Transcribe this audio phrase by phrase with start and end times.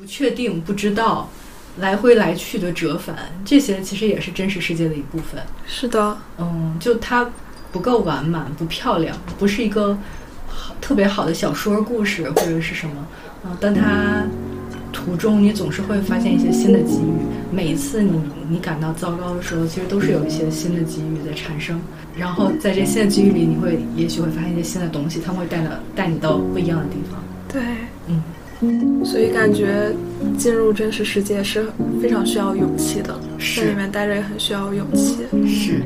[0.00, 1.28] 不确定、不知道、
[1.78, 3.14] 来回来去的折返，
[3.44, 5.42] 这些其实也是真实世界的一部分。
[5.66, 7.28] 是的，嗯，就它
[7.70, 9.98] 不够完满、不漂亮，不是一个
[10.48, 12.94] 好特别好的小说故事或者是什么。
[13.44, 14.24] 嗯，但它
[14.90, 17.12] 途中你总是会发现一些新的机遇。
[17.52, 21.78] 每一次你你感到糟糕的时候，其实都是有一些新的机遇在产生。
[22.16, 27.20] 然后在这新的机遇里，你会也许会发现一些新的东西，他们会带到带你到不一样的地方。
[27.52, 27.88] 对，嗯，
[29.04, 29.90] 所以感觉
[30.36, 31.66] 进入真实世界是
[32.00, 35.16] 非常需要勇气的，是在里面待着也很需要勇气。
[35.48, 35.82] 是。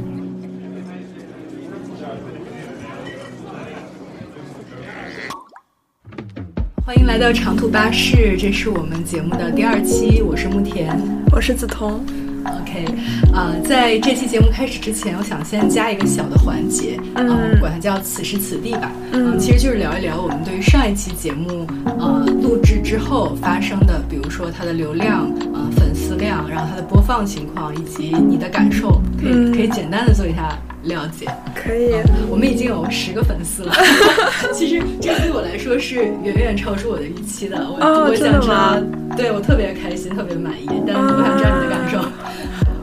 [6.85, 11.01] 欢迎来到长途巴士，这是我们节目的第二期，我是木田。
[11.33, 11.99] 我是梓潼
[12.45, 12.85] ，OK，
[13.33, 18.93] 啊、在这期节目开始之前，我想先加一个小的环节，嗯呃管它叫“此时此地”吧。
[19.13, 22.54] 嗯其实就是聊一聊我们对于上一期节目呃录制
[22.95, 31.27] 之后发生的，比如说它的流量、呃粉丝量，然后它的播放情况以及你的感受，可以、嗯可以简单的做一下了解。
[31.57, 31.91] 可以，
[32.31, 33.75] 我们已经有十个粉丝了，
[34.55, 37.67] 其实这对我来说是远远超出我的预期的。
[37.69, 38.77] 我、我想知道吗，
[39.17, 41.99] 对我特别开心，特别满意，但我想知道你的感受。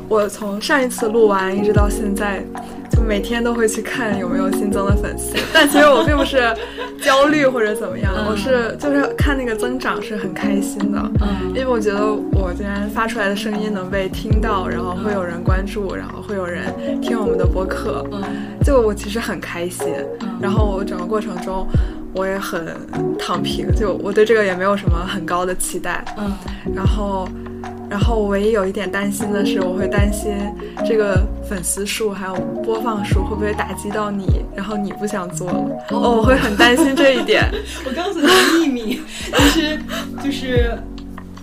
[0.10, 2.44] 我从上一次录完一直到现在，
[2.92, 5.36] 就每天都会去看有没有新增的粉丝。
[5.54, 6.54] 但其实我并不是
[7.02, 11.00] 焦虑或者怎么样，嗯我是就是看那个增长是很开心的。
[11.22, 16.64] 嗯因为我觉得我竟然发出来的声音能被听到，然后会有人关注，然后会有人
[17.02, 18.22] 听我们的播客，嗯
[18.64, 19.88] 就我其实很开心。
[20.22, 21.68] 嗯然后我整个过程中，
[22.16, 22.76] 我也很
[23.20, 26.04] 躺平，就我对这个也没有什么很高的期待。
[26.18, 26.32] 嗯
[26.76, 27.28] 然后，
[27.92, 30.34] 然后我唯一有一点担心的是，我会担心
[30.86, 35.60] 这个粉丝数还有播放数会不会打击到你，然后你不想做了。
[35.90, 37.44] 哦哦，我会很担心这一点。
[37.86, 39.02] 我告诉你个秘密，
[39.34, 39.78] 就是
[40.24, 40.72] 就是，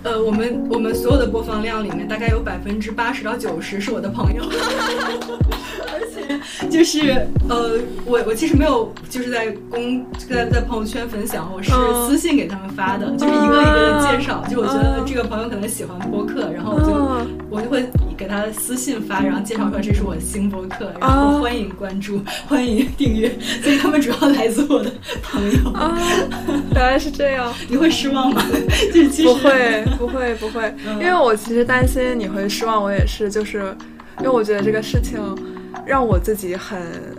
[0.03, 4.43] 呃，我们我们所有的播放量里面，大概有百分之八十到九十是我的朋友，
[5.91, 12.07] 而且就是呃，我我其实没有就是在公在在朋友圈分享，我是嗯。
[12.09, 17.27] 私信给他们发的，就是一个一个的介绍，就我觉得这个朋友可能喜欢播客，然后我就、嗯。
[17.51, 17.83] 我就会
[18.15, 23.31] 给他私信发，然后介绍说这是我新播客，然后哦欢迎关注，欢迎订阅，
[23.63, 24.91] 所以他们主要来自我的
[25.23, 25.71] 朋友。
[25.71, 25.97] 啊，
[26.73, 27.51] 原来是这样。
[27.67, 28.43] 你会失望吗？
[28.93, 30.93] 就是其实不会， 不会，不会，嗯。
[30.99, 33.75] 因为我其实担心你会失望，我也是，就是
[34.19, 35.19] 因为我觉得这个事情
[35.85, 36.79] 让我自己很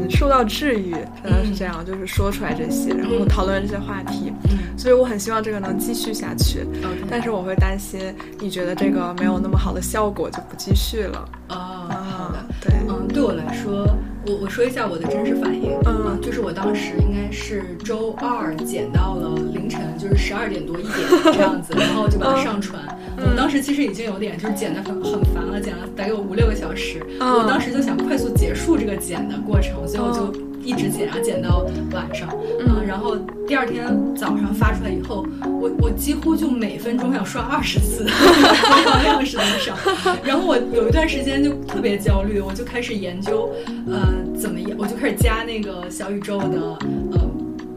[0.00, 6.66] 很受到治愈，真的是这样，就是说出来这些，然后讨论这些话题，嗯所以我很希望这个能继续下去，
[7.08, 8.00] 但是我会担心
[8.40, 11.28] 你觉得这个没有那么好的效果就不继续了。
[11.48, 12.38] 哦，好的。
[12.38, 13.86] 啊，对，嗯，对我来说，
[14.26, 15.72] 我我说一下我的真实反应。
[15.86, 20.94] 嗯就是我当时应该是周二剪到了凌晨，就是十二点多一点
[21.24, 22.82] 这样子，然后就把它上传。
[23.16, 27.04] 嗯我当时其实已经有点就是剪的很很烦了，剪了大概有五六个小时。
[27.20, 32.28] 嗯我当时就想快速结束这个剪的过程，所以我就嗯一直剪，然后剪到晚上。
[32.60, 33.86] 嗯，然后第二天
[34.16, 35.26] 早上发出来以后，
[35.60, 39.76] 我我几乎就每分钟要刷二十次，播放量是多少。
[40.24, 43.50] 然后我有一段时间就特别焦虑，我就开始研究，
[43.86, 44.08] 呃，
[44.38, 46.78] 怎么样，我就开始加那个小宇宙的
[47.12, 47.20] 呃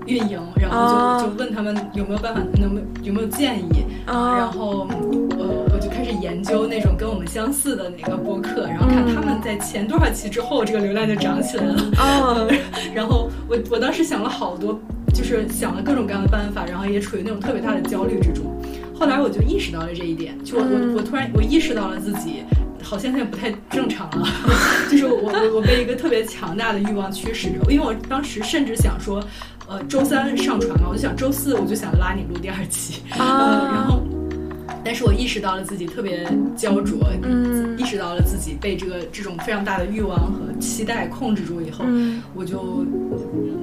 [0.07, 4.37] 运营，然后就、哦就问他们有没有办法，能不能有没有建议，啊。
[4.37, 4.87] 然后
[5.37, 11.75] 呃我就开始研究那种跟我们相似的那个播客，然后看他们在前多少期之后这个流量就涨起来了。
[11.97, 12.47] 哦，
[12.95, 14.79] 然后我我当时想了好多，
[15.13, 18.45] 就是想了各种各样的办法，然后也处于那种特别大的焦虑之中。
[18.99, 20.93] 后来我就意识到了这一点，就我嗯。
[20.93, 22.43] 我我突然我意识到了自己
[22.81, 24.27] 好像现在不太正常了，
[24.89, 29.21] 就是我我我被一个特别强大的欲望驱使着，因为我当时甚至想说，
[29.67, 34.01] 呃，周三上传嘛，我就想周四我就想拉你录第二期，啊嗯，然后。
[34.83, 42.85] 但是我意识到了自己特别焦灼，嗯意识到了自己被这个这种非常大的欲望和期待控制住以后，嗯我就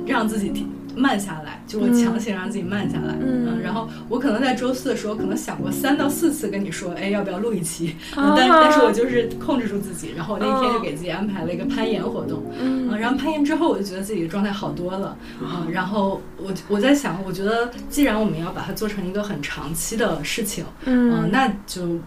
[0.07, 3.15] 让自己停慢下来，就我强行让自己慢下来。
[3.21, 7.97] 嗯然后我可能在周四的时候，可能想过三到四次跟你说，哎，要不要录一期？
[8.17, 12.43] 嗯 啊但但是我就是控制住自己，然后我那天就给自己安排了一个攀岩活动。
[12.61, 15.17] 嗯嗯，然后攀岩之后，我就觉得自己的状态好多了。
[15.41, 21.99] 嗯，然后我我在想，我觉得既然我们要把它做成一个很长期的事情，嗯，那就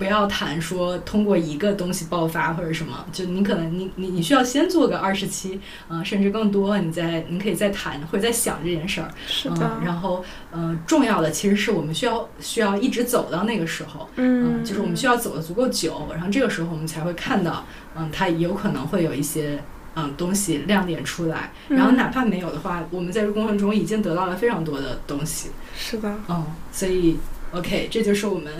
[0.00, 9.10] 不要谈说通过一个东西爆发或者什么，就你可能你你你需要先做个二十期，啊，甚至更多，你再你可以再谈或者再想这件事儿。
[9.26, 9.56] 是的。
[9.60, 14.08] 嗯，，然后嗯、呃重要的其实是我们需要需要一直走到那个时候。
[14.16, 19.62] 嗯，就是我们需要走的足够久，然后这个时候我们才会看到，嗯，它有可能会有一些
[19.94, 27.18] 嗯东西亮点出来，然后嗯哪怕没有的话，我们在这个过程中已经得到了非常多的东西，是的，嗯，所以
[27.52, 28.52] OK，这就是我们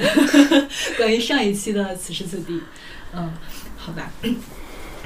[0.98, 2.60] 关于上一期的此时此地。
[3.14, 3.32] 嗯，
[3.76, 4.10] 好吧。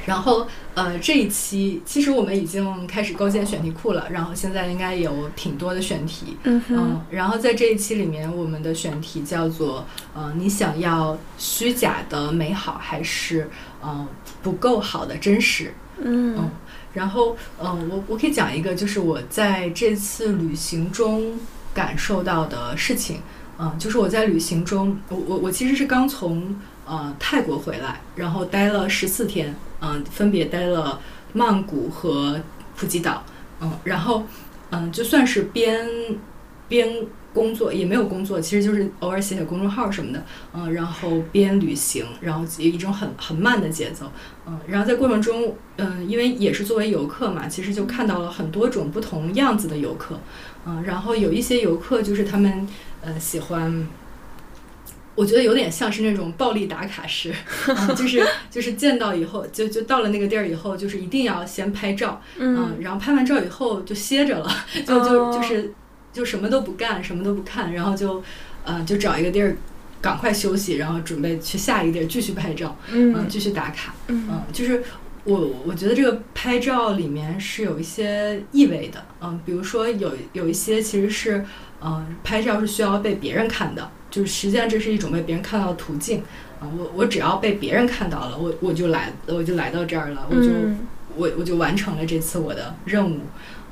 [0.07, 6.37] 然后呃，这一期其实我们已经开始构建选题库了，然后现在应该有挺多的选题。
[6.45, 13.49] 嗯嗯，然后在这一期里面，我们的选题叫做呃，你想要虚假的美好，还是
[13.83, 14.07] 嗯
[14.43, 15.73] 不够好的真实？
[16.03, 16.51] 嗯嗯，
[16.93, 21.39] 然后嗯，我我可以讲一个，就是我在这次旅行中
[21.73, 23.21] 感受到的事情。
[23.57, 31.01] 嗯，就是我在旅行中，我我我其实是刚从呃泰国回来，然后待了十四天，嗯，分别待了
[31.33, 32.41] 曼谷和
[32.77, 33.23] 普吉岛，
[33.61, 34.25] 嗯，然后
[34.71, 35.89] 嗯，就算是边
[36.69, 44.11] 边工作也没有工作，其实就是偶尔写写公众号什么的，嗯，然后边旅行，然后一种很很慢的节奏，
[44.47, 50.19] 嗯，然后在过程中，嗯，因为也是作为游客嘛，其实就看到了很多种不同样子的游客，
[50.67, 52.67] 嗯，然后有一些游客就是他们。
[53.05, 53.87] 呃，喜欢，
[55.15, 57.35] 我觉得有点像是那种暴力打卡式，
[57.69, 64.51] 嗯、就 是就是见到以后，就就到了那个地儿以后，就是一定要先拍照，嗯，然后拍完照以后就歇着了，
[64.87, 65.73] 就就就是
[66.13, 68.23] 就什么都不干，什么都不看，然后就
[68.65, 69.57] 呃就找一个地儿
[70.01, 74.83] 赶快休息，然后准备去下一个地儿继续拍照，嗯，继续打卡，嗯，就是
[75.25, 81.45] 我我觉得这个拍照里面是有一些意味的，嗯，比如说有有一些其实是。
[81.87, 86.23] 嗯，拍照是需要被别人看的，就是实际上这是一种被别人看到的途径。
[86.59, 90.49] 啊，我我只要被别人看到了，我我就来，我就来到这儿了，我就
[91.15, 93.21] 我我就完成了这次我的任务。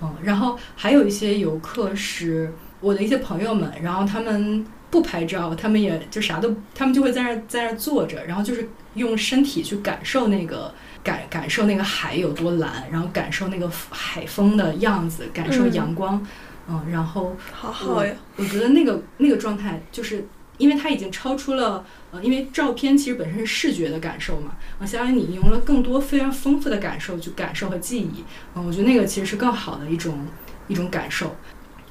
[0.02, 10.72] 嗯，然后还有一些游客是我的一些朋友们，然后他们不拍照，他们也就啥都，他们就会在那儿在那儿坐着，然后就是用身体去感受那个
[11.02, 16.24] 感感受那个海有多蓝，然后感受那个海风的样子，感受阳光。
[16.68, 20.24] 嗯，然后好好呀，我觉得那个那个状态，就是
[20.58, 28.22] 因为它已经超出了呃，因为照片其实本身是视觉的感受嘛，啊，相当于你用了更多非常丰富的感受去感受和记忆，
[28.54, 30.24] 嗯，我觉得那个其实是更好的一种
[30.68, 31.34] 一种感受。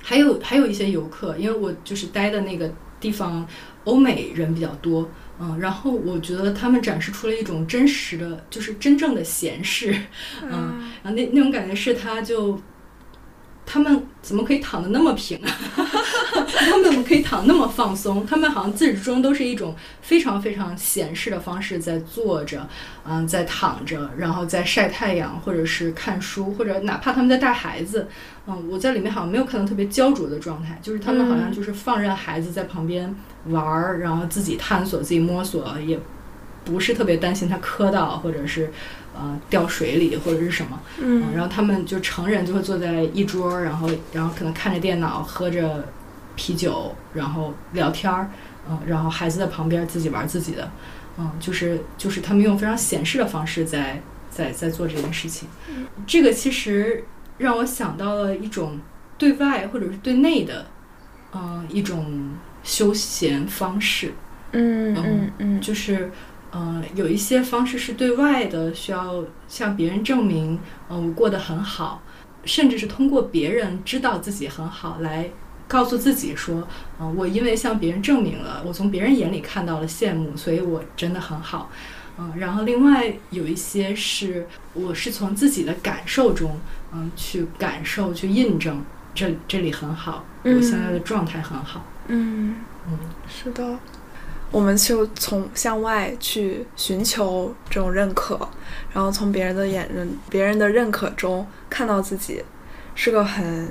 [0.03, 3.45] 还有还有一些游客，因为我就是待的那个地方，
[3.83, 5.09] 欧美人比较多，
[5.39, 9.93] 嗯，然后我觉得他们展示出了一种真实的，就是真正的闲适，
[10.41, 12.57] 嗯，然后那那种感觉是他就。
[13.71, 15.47] 他们怎么可以躺得那么平啊？
[16.45, 18.25] 他们怎么可以躺那么放松？
[18.25, 22.67] 他们好像自始至终都是一种非常非常闲适的方式在坐着，
[23.07, 28.09] 嗯，在躺着，然后在晒太阳，或者是看书，或者哪怕他们在带孩子，
[28.45, 33.15] 嗯，我在里面好像没有看到特别焦灼的状态，就是他们好像就是放任孩子在旁边
[33.45, 35.97] 玩儿，然后自己探索、自己摸索，也
[36.65, 38.69] 不是特别担心他磕到，或者是。
[39.21, 45.87] 呃，掉水里或者是什么，嗯，然后他们就成人就会坐在一桌，然后然后可能看着电脑，喝着
[46.35, 48.31] 啤酒，然后聊天儿，
[48.67, 50.71] 嗯，然后孩子在旁边自己玩自己的，
[51.19, 54.01] 嗯，就是就是他们用非常闲适的方式在
[54.31, 55.47] 在在做这件事情，
[56.07, 57.03] 这个其实
[57.37, 58.79] 让我想到了一种
[59.19, 60.65] 对外或者是对内的，
[61.33, 62.31] 嗯，一种
[62.63, 64.13] 休闲方式，
[64.53, 66.09] 嗯嗯嗯，就是。
[66.53, 70.59] 嗯，有一些方式是对外的，需要向别人证明，
[70.89, 72.01] 嗯，我过得很好，
[72.43, 75.29] 甚至是通过别人知道自己很好来
[75.67, 76.67] 告诉自己说，
[76.99, 81.71] 嗯，我因为向别人证明了，我从别人眼里看到了羡慕，所以我真的很好，
[82.17, 86.59] 嗯，然后另外有一些是我是从自己的感受中，
[86.93, 88.83] 嗯，去感受去印证
[89.15, 92.57] 这这里很好，我现在的状态很好，嗯
[92.89, 93.77] 嗯，是的。
[94.51, 98.37] 我们就从向外去寻求这种认可，
[98.93, 102.43] 然后从别人的眼人、别人的认可中看到自己，
[102.93, 103.69] 是个很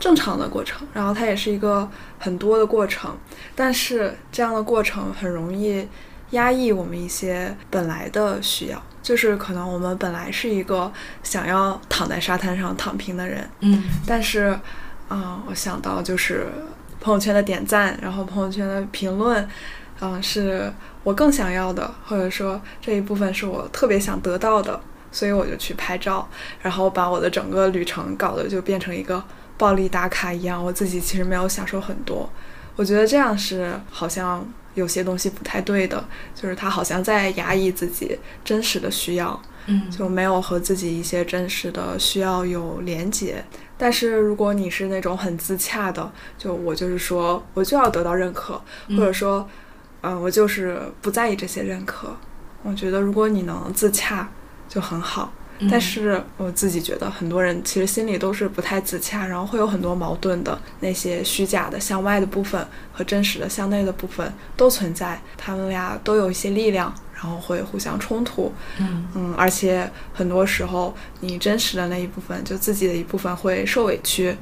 [0.00, 0.86] 正常的过程。
[0.94, 1.86] 然后它也是一个
[2.18, 3.14] 很多的过程，
[3.54, 5.86] 但是这样的过程很容易
[6.30, 8.82] 压抑我们一些本来的需要。
[9.02, 10.90] 就是可能我们本来是一个
[11.22, 14.58] 想要躺在沙滩上躺平的人，嗯，但是
[15.10, 16.46] 啊，我想到就是
[16.98, 19.46] 朋友圈的点赞，然后朋友圈的评论。
[20.00, 20.72] 嗯，是
[21.02, 24.78] 我更想要的，或者说这一部分是我特别想得到的，
[25.12, 26.28] 所以我就去拍照，
[26.60, 29.22] 然后把我的整个旅程搞得就变成一个
[29.56, 30.62] 暴力打卡一样。
[30.62, 32.28] 我自己其实没有享受很多，
[32.76, 43.42] 我觉得这样是好像有些东西不太对的，就是他好像在压抑自己真实的需要，嗯，就没有和自己一些真实的需要有连接。
[43.78, 49.48] 但是如果你是那种很自洽的，就我就是说我就要得到认可，或者说。
[50.04, 52.14] 嗯，我就是不在意这些认可。
[52.62, 54.28] 我觉得如果你能自洽，
[54.68, 55.32] 就很好。
[55.70, 68.52] 但是我自己觉得，很多人其实心里都是不太自洽，然后会有很多矛盾的那些虚假的向外的部分和真实的向内的部分都存在，他们俩都有一些力量，然后会互相冲突。
[68.80, 74.36] 嗯嗯，而且很多时候你真实的那一部分，就自己的一部分会受委屈，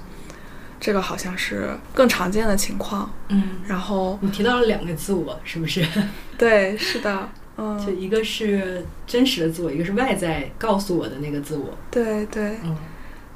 [0.83, 3.09] 这个好像是更常见的情况。
[3.29, 5.87] 嗯，然后你提到了两个自我，是不是？
[6.37, 11.73] 对，是的，嗯就嗯，一个是真实的自我，一个是外在告诉我的那个自我。
[11.89, 12.77] 对对，嗯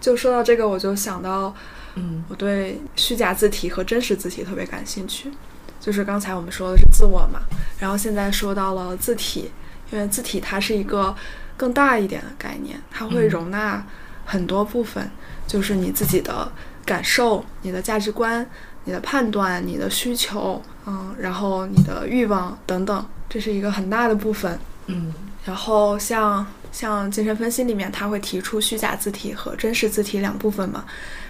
[0.00, 1.54] 就说到这个，我就想到
[1.94, 5.30] 嗯我对虚假字体和真实字体特别感兴趣。
[5.78, 7.38] 就是刚才我们说的是自我嘛，
[7.78, 9.52] 然后现在说到了字体，
[9.92, 11.14] 因为字体它是一个
[11.56, 13.86] 更大一点的概念，它会嗯容纳
[14.24, 15.08] 很多部分，
[15.46, 16.50] 就是你自己的
[16.86, 18.48] 感受、你的价值观、
[18.84, 24.58] 你的判断、你的需求，嗯，然后你的欲望等等，这是一个很大的部分。
[24.86, 25.12] 嗯
[25.44, 30.84] 然后像像精神分析里面，他会提出虚假字体和真实字体两部分嘛。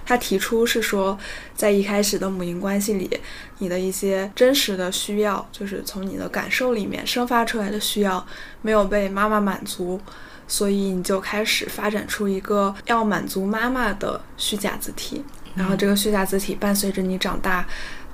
[0.07, 1.19] 他提出是说，
[1.55, 3.11] 在一开始的母婴关系里，
[3.59, 8.25] 你的一些真实的需要，就是从你的感受里面生发出来的需要，
[8.63, 10.01] 没有被妈妈满足，
[10.49, 15.23] 所以你就开始发展出一个要满足妈妈的虚假字体。
[15.57, 17.67] 然后这个虚假字体伴随着你长大，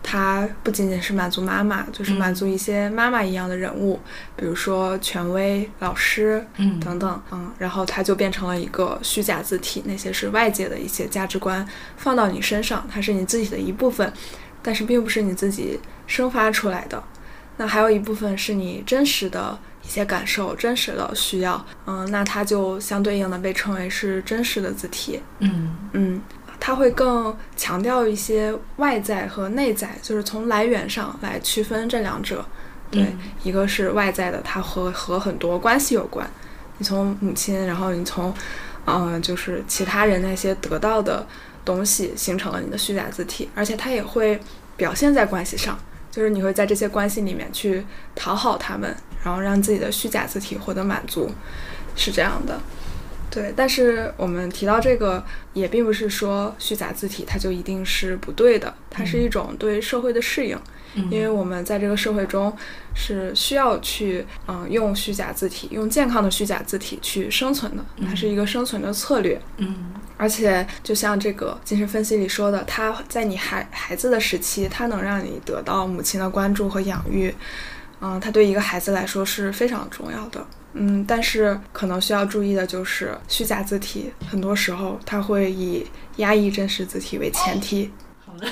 [0.03, 4.01] 它不仅仅是满足妈妈，就是满足一些妈妈一样的人物，
[4.37, 14.13] 比如说权威、老师嗯等等，嗯，然后它就变成了一个虚假字体，那些是外界的一些价值观放到你身上，它是你自己的一部分，
[14.63, 17.03] 但是并不是你自己生发出来的。
[17.59, 25.21] 那还有一部分是你真实的一些感受、真实的需要，嗯，那它就相对应的被称为是真实的字体。
[25.41, 25.77] 嗯。
[25.93, 26.21] 嗯，
[26.65, 32.45] 它会更强调一些外在和内在，就是从来源上来区分这两者。
[32.89, 36.25] 对，嗯一个是外在的，它和和很多关系有关。
[36.79, 38.33] 你从母亲，然后你从，
[38.85, 41.27] 嗯、就是其他人那些得到的
[41.65, 44.41] 东西，形成了你的虚假字体，而且它也会
[44.77, 45.77] 表现在关系上，
[46.13, 51.29] 就是你会在这些关系里面去讨好他们，然后让自己的虚假字体获得满足，
[51.97, 52.61] 是这样的。
[53.35, 55.25] 对，但是我们提到这个，
[55.55, 60.55] 也并不是说虚假字体它就一定是不对的，它是一种对社会的适应。
[60.95, 62.55] 嗯因为我们在这个社会中
[62.95, 69.41] 是需要去嗯用虚假字体，用健康的虚假字体去生存的，它是一个生存的策略。
[69.57, 77.35] 嗯而且就像这个精神分析里说的，它在你孩孩子的时期，它能让你得到母亲的关注和养育，
[78.03, 80.47] 嗯，它对一个孩子来说是非常重要的。
[80.75, 85.87] 嗯，但是可能需要注意的就是虚假字体，很多时候它会以
[86.17, 87.91] 压抑真实字体为前提。
[88.25, 88.47] 好的，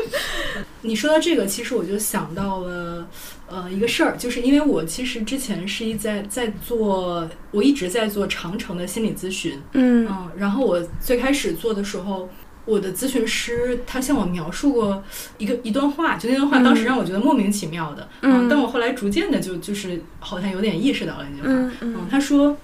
[0.82, 3.08] 你说到这个，其实我就想到了，
[3.48, 10.06] 呃，一个事儿，就是因为我其实之前是一在在做，我一直在做长城的心理咨询，嗯。
[10.06, 12.28] 嗯，然后我最开始做的时候，
[12.66, 15.02] 我的咨询师他向我描述过
[15.38, 18.48] 一个一段话，就那段话当时让我觉得莫名其妙的，嗯。
[18.48, 21.94] 但我后来逐渐的就就是好像有点意识到了那句话，嗯嗯。
[21.96, 22.56] 嗯，他说，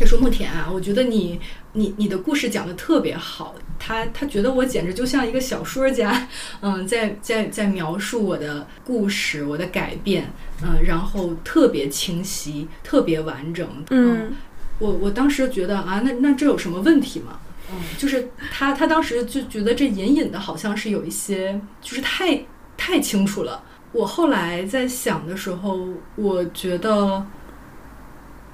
[0.00, 1.38] 他说慕田啊，我觉得你
[1.74, 6.26] 你你的故事讲的特别好，他他觉得我简直就像一个小说家，
[6.62, 10.32] 嗯，在在在描述我的故事，我的改变，
[10.62, 14.32] 嗯，然后特别清晰，特别完整，嗯
[14.78, 17.40] 我我当时觉得啊，那那这有什么问题吗？
[17.70, 22.44] 嗯，就是他他当时就觉得这隐隐的好像是有一些，就是太
[22.76, 23.62] 太清楚了。
[23.92, 27.26] 我后来在想的时候，我觉得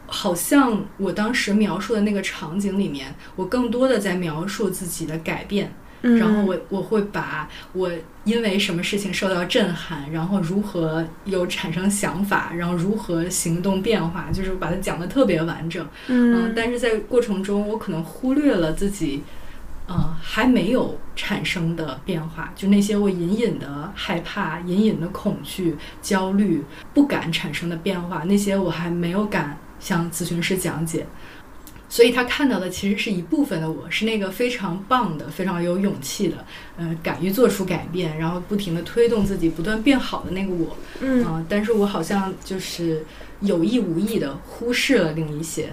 [0.07, 5.75] 好像我当时描述的那个场景里面，我更多的在描述自己的改变，
[6.07, 7.91] 嗯，然后我我会把我
[8.25, 15.87] 因为什么事情受到震撼，然后如何有产生想法，然后如何行动变化，就是把它讲的特别完整。
[16.09, 19.23] 嗯，但是在过程中，我可能忽略了自己，
[19.87, 31.07] 呃，还没有产生的变化，就那些我隐隐的害怕、隐隐的恐惧、焦虑、不敢产生的变化，那些我还没有敢向咨询师讲解。
[31.95, 36.45] 所以他看到的其实是一部分的我，是那个非常棒的、非常有勇气的，
[36.77, 40.77] 呃，敢于做出改变，然后不停的推动自己不断变好的那个我。
[40.99, 43.07] 嗯啊、但是我好像就是
[43.43, 45.69] 有意无意的忽视了另一些，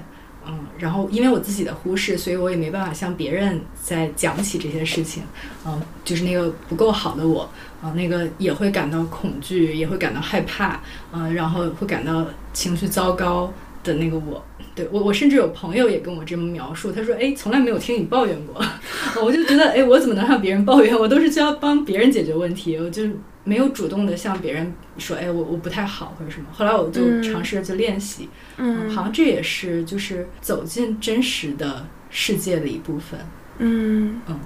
[0.45, 5.23] 嗯，然后因为我自己的忽视，所以我也没办法向别人再讲起这些事情，
[5.65, 7.49] 嗯、就是那个不够好的我，
[7.81, 10.79] 啊、那个也会感到恐惧，也会感到害怕，
[11.11, 13.51] 嗯、然后会感到情绪糟糕
[13.83, 14.43] 的那个我。
[14.73, 18.63] 对我，我甚至有朋友也跟我这么描述，他说：“哎，从来没有听你抱怨过。
[19.21, 20.97] ”我就觉得，哎，我怎么能让别人抱怨？
[20.97, 23.03] 我都是需要帮别人解决问题，我就
[23.43, 26.45] 没有主动的向别人说，哎，我我不太好或者什么。
[26.53, 33.19] 后来我就嗯尝试着去练习，嗯好像这也是就是走进真实的世界的一部分。
[33.57, 34.39] 嗯嗯，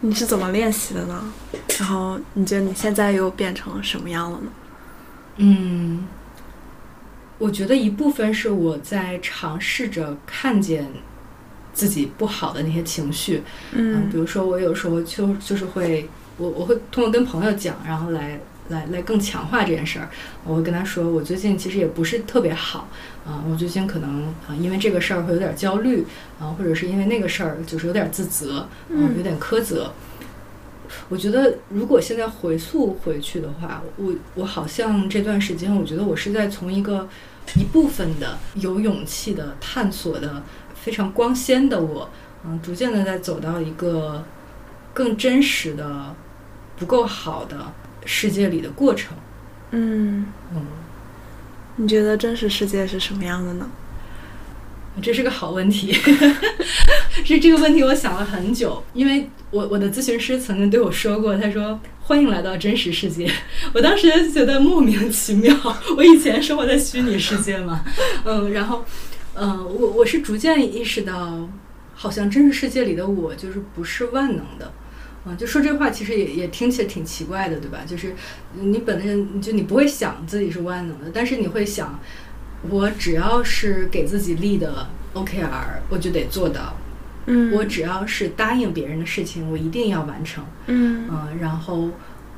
[0.00, 1.32] 你是怎么练习的呢？
[1.80, 4.46] 然后你觉得你现在又变成什么样了呢？
[5.38, 6.06] 嗯，
[7.38, 10.86] 我觉得一部分是我在尝试着看见
[11.72, 18.38] 自己不好的那些情绪，嗯，比如说我有时候就就是会，我我会通过跟朋友讲，然后来
[18.68, 20.08] 来来更强化这件事儿。
[20.44, 22.88] 我会跟他说，我最近其实也不是特别好，
[23.26, 26.06] 啊、我最近可能啊、因为这个事儿会有点焦虑，
[26.38, 29.92] 啊、或者是因为那个事儿就是有点自责，嗯、有点苛责。
[31.08, 37.08] 我觉得，如果现在回溯回去的话，我我好像这段时间，我觉得我是在从一个
[37.56, 40.42] 一部分的有勇气的探索的
[40.74, 42.08] 非常光鲜的我，
[42.44, 44.24] 嗯，逐渐的在走到一个
[44.92, 46.14] 更真实的、
[46.76, 47.72] 不够好的
[48.04, 49.16] 世界里的过程。
[49.70, 50.66] 嗯，嗯，
[51.76, 53.68] 你觉得真实世界是什么样的呢？
[55.02, 55.92] 这是个好问题，
[57.24, 63.30] 是这个问题我想了很久，因为我我的咨询师曾经对我说过，他说欢迎来到真实世界。
[63.72, 65.54] 我当时觉得莫名其妙，
[65.96, 67.84] 我以前生活在虚拟世界嘛，
[68.24, 68.84] 嗯，然后，
[69.34, 71.48] 嗯，我我是逐渐意识到，
[71.94, 74.72] 好像真实世界里的我就是不是万能的。
[75.26, 77.78] 嗯，就说这话其实也也听起来挺奇怪的，对吧？
[77.86, 78.14] 就是
[78.60, 81.98] 你本身就你不会想自己是万能的，但是你会想，
[82.70, 86.76] 我只要是给自己立的 OKR，我就得做到。
[87.26, 90.44] 嗯我只要是答应别人的事情，我一定要完成。
[90.66, 91.88] 嗯嗯、然后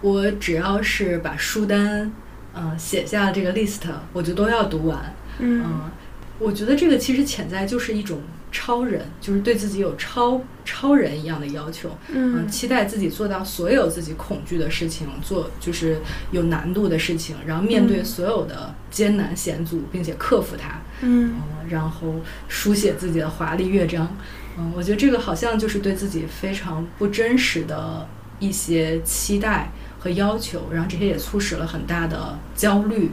[0.01, 2.13] 我只要是把书单
[2.55, 5.15] 嗯、写下这个 list，我就都要读完。
[5.41, 5.91] 嗯嗯，
[6.39, 8.21] 我觉得这个其实潜在就是一种
[8.57, 11.91] 超人，就是对自己有超超人一样的要求。
[12.09, 15.99] 嗯期待自己做到所有自己恐惧的事情，做就是
[16.31, 20.81] 有难度的事情，然后面对嗯所有的艰难险阻，并且克服它。
[21.03, 22.15] 嗯嗯，然后
[22.49, 24.17] 书写自己的华丽乐章。
[24.59, 28.09] 嗯，我觉得这个好像就是对自己非常不真实的
[28.39, 33.11] 一些期待和要求，然后这些也促使了很大的焦虑，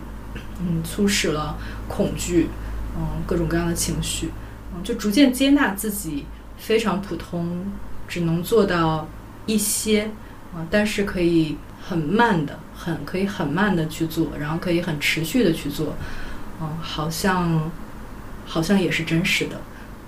[0.62, 1.58] 嗯，促使了
[1.90, 2.48] 恐惧，
[2.98, 4.30] 嗯，各种各样的情绪，
[4.76, 6.26] 嗯，就逐渐接纳自己
[6.58, 7.66] 非常普通，
[8.08, 9.08] 只能做到
[9.46, 10.10] 一些，
[10.54, 11.58] 啊、但是可以
[11.88, 15.96] 很慢的，很可以很慢的去做，然后可以很持续的去做，
[16.62, 17.72] 嗯，好像
[18.46, 19.62] 好像也是真实的。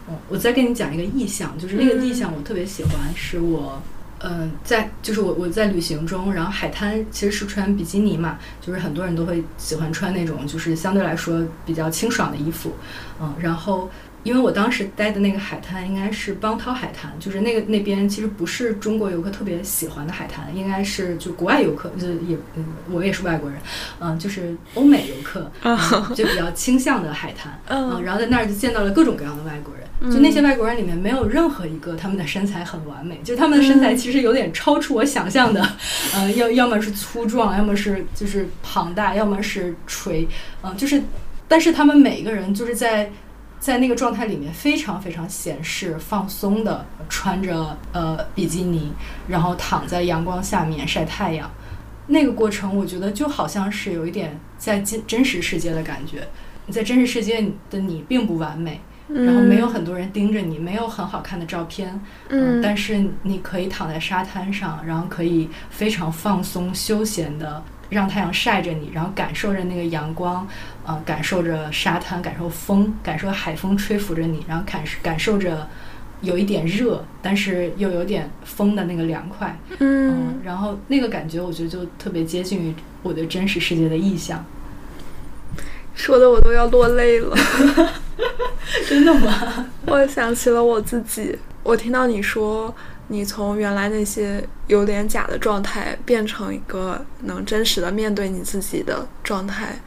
[0.07, 3.81] 嗯，我再跟你讲一个意象，就是那个意象我特别喜欢，是我。
[4.19, 12.73] 嗯，在就是我我在旅行中，然后海滩其实是穿比基尼嘛，就是很多人都会喜欢穿那种就是相对来说比较清爽的衣服，
[13.21, 13.91] 嗯，然后
[14.25, 23.59] 因为我当时待的那个海滩应该是邦涛海滩，就是那个那边其实不是中国游客特别喜欢的海滩，应该是就国外游客，就是也嗯我也是外国人，
[23.99, 25.77] 嗯，就是欧美游客，嗯
[26.15, 28.03] 就比较倾向的海滩，嗯。
[28.03, 29.85] 然后在那儿就见到了各种各样的外国人。
[30.11, 35.65] 就那些外国人里面，没有任何一个他们的身材很完美，就他们的身材其实有点超出我想象的，
[36.13, 40.27] 呃，要要么是粗壮，要么是就是庞大，要么是垂，
[40.63, 41.01] 嗯、就是，
[41.47, 43.09] 但是他们每一个人就是在
[43.59, 48.91] 在那个状态里面非常非常闲适、放松的穿着呃比基尼，
[49.27, 51.49] 然后躺在阳光下面晒太阳。
[52.07, 56.27] 那个过程，我觉得就好像是有一点在真真实世界的感觉。
[56.67, 70.47] 你在真实世界的你并不完美，然后没有很多人盯着你，没有很好看的照片，嗯但是你可以躺在沙滩上，然后可以非常放松、休闲的让太阳晒着你，然后感受着那个阳光，
[70.85, 75.67] 呃，感受着沙滩，感受风，感受海风吹拂着你，然后感感受着
[76.21, 84.43] 有一点热，但是又有点风的那个凉快，嗯然后那个感觉我觉得就特别接近于我的真实世界的意象。
[85.93, 87.37] 说的我都要落泪了。
[88.89, 89.67] 真的吗？
[89.85, 92.73] 我想起了我自己，我听到你说
[93.07, 99.79] 你从原来那些有点假的状态变成一个能真实的面对你自己的状态。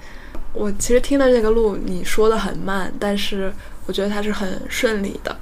[0.53, 3.53] 我其实听的这个路，你说的很慢，但是
[3.87, 5.37] 我觉得它是很顺利的，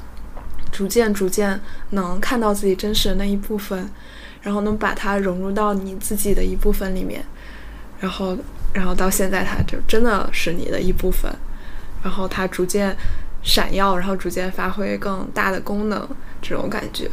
[0.72, 1.60] 逐渐逐渐
[1.90, 3.88] 能看到自己真实的那一部分，
[4.42, 7.24] 然后能把它融入到你自己的一部分里面，
[8.00, 8.36] 然后
[8.72, 11.32] 然后到现在它就真的是你的一部分，
[12.02, 12.94] 然后它逐渐
[13.42, 16.06] 闪耀，然后逐渐发挥更大的功能，
[16.42, 17.08] 这种感觉。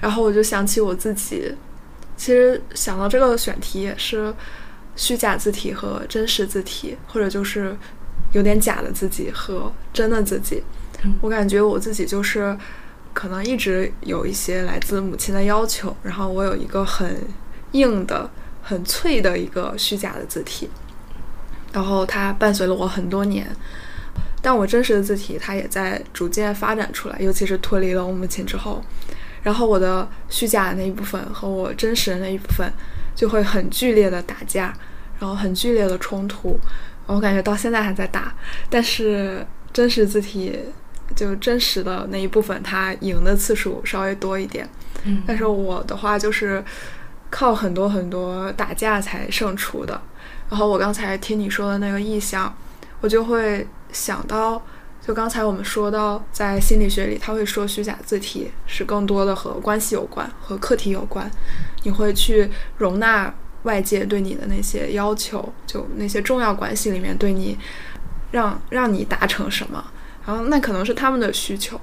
[0.00, 1.54] 然后我就想起我自己，
[2.16, 4.34] 其实想到这个选题也是
[4.96, 7.76] 虚假字体和真实字体，或者就是
[8.32, 10.62] 有点假的自己和真的自己。
[11.02, 12.56] 嗯我感觉我自己就是
[13.14, 17.22] 可能一直有一些来自母亲的要求，然后我有一个很
[17.72, 18.30] 硬的
[18.62, 20.68] 很脆的一个虚假的字体，
[21.72, 23.46] 然后它伴随了我很多年。
[24.42, 28.82] 但我真实的字体，它也在逐渐发展出来，尤其是脱离了我母亲之后，
[29.42, 32.70] 然后我的虚假的那一部分和我真实的那一部分
[33.14, 34.72] 就会很剧烈的打架，
[35.18, 36.58] 然后很剧烈的冲突，
[37.06, 38.34] 我感觉到现在还在打。
[38.68, 40.58] 但是真实字体
[41.14, 44.68] 就真实的那一部分，它赢的次数稍微多一点。
[45.04, 46.64] 嗯，但是我的话就是
[47.30, 50.00] 靠很多很多打架才胜出的。
[50.48, 52.54] 然后我刚才听你说的那个意象，
[53.00, 53.66] 我就会。
[53.92, 54.64] 想到，
[55.10, 61.28] 就刚才我们说到，在心理学里，他会说虚假字体是更多的和关系有关，和课题有关。
[61.82, 67.58] 你会去容纳外界对你的那些要求，就那些重要关系里面对你
[68.30, 69.84] 让让你达成什么，
[70.24, 71.80] 然后那可能是他们的需求，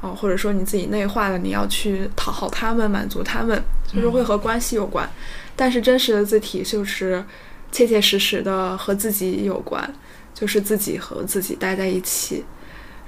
[0.00, 5.08] 哦，或者说你自己内化的，你要去讨好他们，满足他们，就是会和关系有关。
[5.54, 7.24] 但是真实的字体就是
[7.70, 9.94] 切切实实的和自己有关。
[10.34, 12.44] 就是自己和自己待在一起，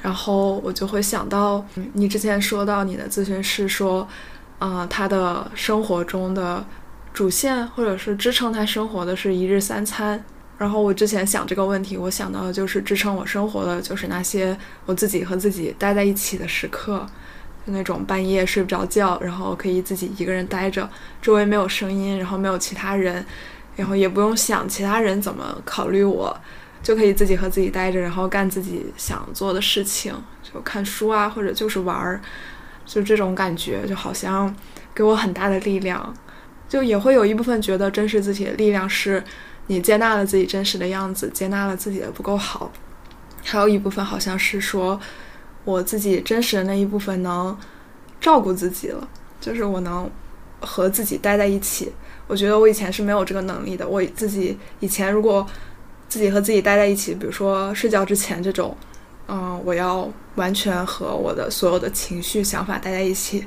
[0.07, 1.65] 然后我就会想到，
[1.95, 4.07] 你之前说到你的咨询师说，
[4.61, 6.65] 啊，他的生活中的
[7.13, 10.25] 主线或者是支撑他生活的是一日三餐。
[10.59, 17.05] 然后我之前想这个问题，我想到的就是支撑我生活的就是那些我自己和自己待在一起的时刻，
[17.67, 20.89] 就那种半夜睡不着觉，然后可以自己一个人待着，
[21.21, 23.27] 周围没有声音，然后没有其他人，
[23.75, 26.41] 然后也不用想其他人怎么考虑我。
[26.87, 32.21] 就可以自己和自己待着，然后干自己想做的事情，就看书啊，或者就是玩儿，
[32.85, 34.55] 就这种感觉，就好像
[34.95, 36.15] 给我很大的力量。
[36.69, 39.21] 就也会有一部分觉得真实自己的力量是，
[39.67, 42.71] 你接纳了自己真实的样子，接纳了自己的不够好。
[43.43, 45.01] 还有一部分好像是说，
[45.65, 47.59] 我自己真实的那一部分能
[48.21, 49.09] 照顾自己了，
[49.41, 50.09] 就是我能
[50.61, 51.93] 和自己待在一起。
[52.29, 55.45] 我觉得我以前是没有这个能力的，我自己以前如果。
[56.09, 58.77] 自己和自己待在一起，比如说睡觉之前这种，
[59.29, 63.45] 嗯，我要完全和我的所有的情绪、想法待在一起，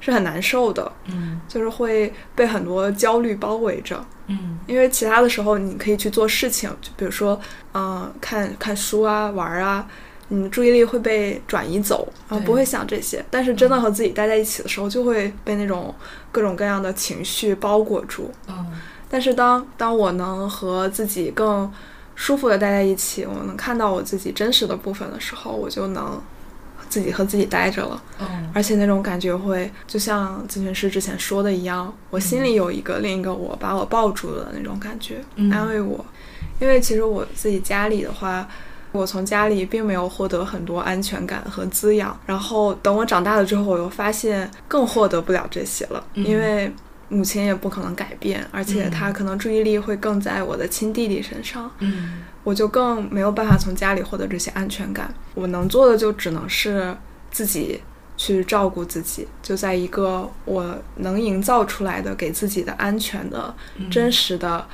[0.00, 0.90] 是很难受的。
[1.06, 4.04] 嗯，就是会被很多焦虑包围着。
[4.26, 7.38] 嗯，因为其他的时候你可以去做事情，就比如说，
[7.74, 9.86] 嗯，看看书啊，玩啊，
[10.28, 13.24] 你的注意力会被转移走，啊，不会想这些。
[13.30, 15.94] 但是真的和自己待在一起的时候，就会被那种
[16.32, 18.30] 各种各样的情绪包裹住。
[18.48, 18.66] 嗯，
[19.10, 21.70] 但是当当我能和自己更
[22.14, 26.20] 舒服的待在一起，我能看到我自己真实的部分的时候，我就能
[26.88, 28.02] 自己和自己待着了。
[28.20, 36.04] 嗯，而且那种感觉会就像咨询师之前说的一样，我心里有一个另一个我把我抱住的那种感觉，安慰我。
[36.60, 38.46] 因为其实我自己家里的话，
[38.92, 42.16] 我从家里并没有获得很多安全感和滋养。
[42.26, 46.72] 然后等我长大了之后，我又发现更获得不了这些了，因为。
[47.08, 55.12] 母亲也不可能改变，而且她可能注意力会更在我的亲弟弟身上，嗯，我就更没有办法从家里获得这些安全感。
[55.34, 56.96] 我能做的就只能是
[57.30, 57.80] 自己
[58.16, 63.54] 去照顾自己，就在一个我能营造出来的给自己的安全的、
[63.90, 64.66] 真实的、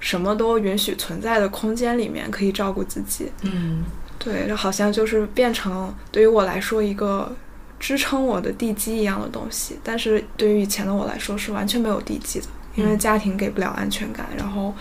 [0.00, 3.30] 什么都允许存在的空间里面，可以照顾自己。
[3.42, 3.84] 嗯，
[4.18, 7.34] 对，这好像就是变成对于我来说一个。
[7.78, 14.74] 支撑我的地基一样的东西，但是对于以前的我来说是完全没有地基的，因为家庭给不了安全感，然后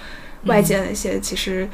[0.45, 1.67] 外界那些其实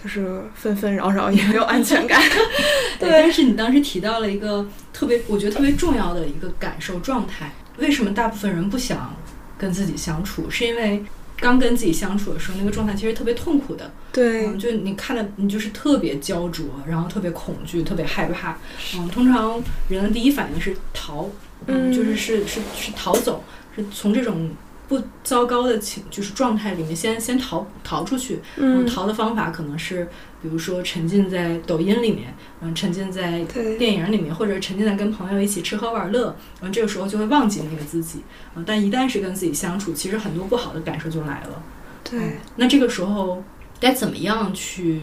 [0.00, 2.20] 就是纷纷扰扰也没有安全感。
[3.00, 9.14] 对，但是你当时提到了一个特别，我觉得特别重要的一个感受状态，为什么大部分人不想
[9.58, 11.04] 跟自己相处，是因为。
[11.36, 13.90] 刚跟自己相处的时候，那个状态其实特别痛苦的。
[14.12, 18.58] 对，就你看的，你就是特别焦灼，然后特别恐惧，特别害怕。
[18.96, 21.28] 嗯，通常人的第一反应是逃，
[21.66, 23.42] 嗯，就是是是是逃走，
[23.76, 24.50] 是从这种。
[24.86, 28.40] 不糟糕的情就是状态里面，先先逃逃出去。
[28.56, 30.04] 嗯，逃的方法可能是，
[30.42, 33.42] 比如说沉浸在抖音里面，嗯，沉浸在
[33.78, 36.36] 电影里面，或者沉浸在跟朋友一起吃喝玩乐。
[36.60, 38.22] 嗯，这个时候就会忘记那个自己。
[38.54, 41.62] 嗯，但一旦是跟自己相处，其实很多不好的感受就来了。
[42.02, 43.42] 对，那这个时候
[43.80, 45.00] 该怎么样去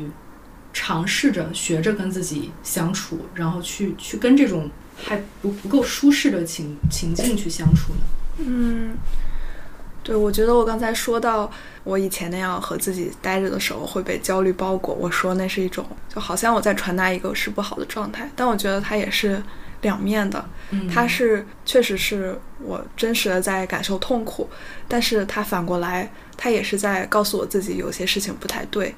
[0.71, 8.45] 尝试着学着跟自己相处，然后去去跟这种还不不够舒适的情情境去相处呢？
[8.45, 8.91] 嗯。
[10.03, 11.49] 对，我觉得我刚才说到
[11.83, 19.41] 我以前那样和自己待着的时候会被焦虑包裹，我说那是一种，就好像我在传达一个是不好的状态，但我觉得它也是
[19.81, 20.43] 两面的，
[20.91, 24.49] 它是确实是我真实的在感受痛苦，
[24.87, 28.95] 但是它反过来，它也是在告诉我自己有些事情不太对，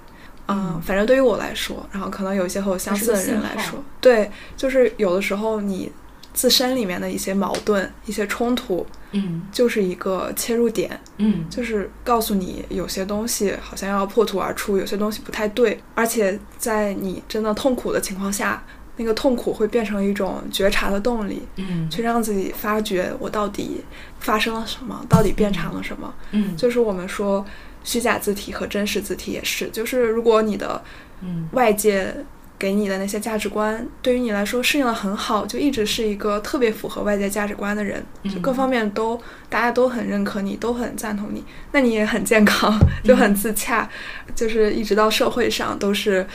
[0.47, 5.91] 嗯，反正对于我来说，然后可能有一些和我相似的人来说，对，就是有的时候你
[6.33, 9.43] 自身里面的一些矛盾、一些冲突，嗯。
[9.51, 11.45] 就是一个切入点，嗯。
[11.49, 18.63] 就是告诉你有些东西好像要破土而出，有些东西不太对，而且在你真的痛苦的情况下，
[18.97, 21.89] 那个痛苦会变成一种觉察的动力，嗯。
[21.89, 23.81] 去让自己发觉我到底
[24.19, 26.13] 发生了什么，到底变成了什么。
[26.31, 26.57] 嗯。
[26.57, 27.45] 就是我们说
[27.83, 30.83] 虚假字体和真实字体也是，就是如果你的
[31.21, 31.47] 嗯。
[31.51, 32.15] 外界
[32.63, 42.73] 给你的那些价值观，对于你来说适应的很好，就一直是一个特别符合外界价值观的人，就各方面都大家都很认可你，都很赞同你，那你也很健康，
[43.04, 43.89] 就很自洽，
[44.34, 46.26] 就是一直到社会上都是。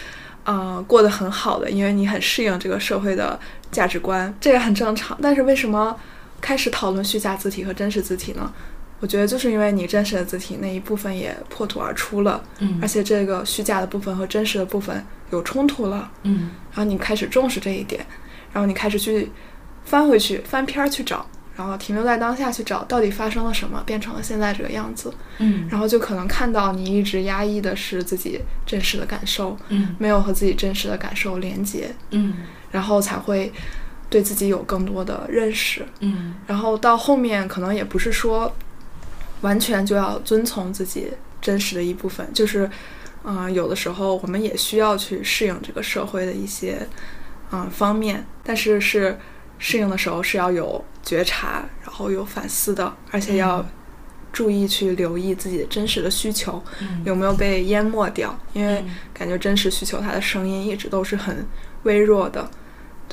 [0.45, 3.39] 呃，过得很好的，因为你很适应这个社会的
[3.71, 5.19] 价值观，这也很正常。
[5.21, 5.95] 但是为什么
[6.41, 8.51] 开始讨论虚假字体和真实字体呢？
[9.01, 16.51] 我觉得就是因为你真实的字体那一部分也破土而出了，嗯而且这个虚假的部分和真实的部分有冲突了，嗯。
[16.73, 18.05] 然后你开始重视这一点，
[18.53, 19.31] 然后你开始去
[19.85, 21.25] 翻回去翻篇儿去找，
[21.57, 25.69] 然后停留在当下去找到底发生了什么，变成了现在这个样子，嗯。
[25.71, 29.95] 然后就可能看到你一直压抑的是自己真实的感受，嗯。
[29.99, 32.35] 没有和自己真实的感受连接，嗯。
[32.71, 33.53] 然后才会
[34.11, 36.35] 对自己有更多的认识，嗯。
[36.47, 38.53] 然后到后面可能也不是说
[39.43, 41.09] 完全就要遵从自己
[41.41, 42.69] 真实的一部分，就是，
[43.25, 46.87] 嗯、有的时候我们也需要去适应这个社会的一些，
[47.53, 49.19] 嗯、方面，但是是
[49.59, 53.65] 适应的时候是要有觉察，然后有反思的，而且要
[54.33, 57.03] 注意去留意自己的真实的需求嗯。
[57.05, 58.97] 有没有被淹没掉，因为嗯。
[59.15, 61.47] 感觉真实需求它的声音一直都是很
[61.85, 62.49] 微弱的，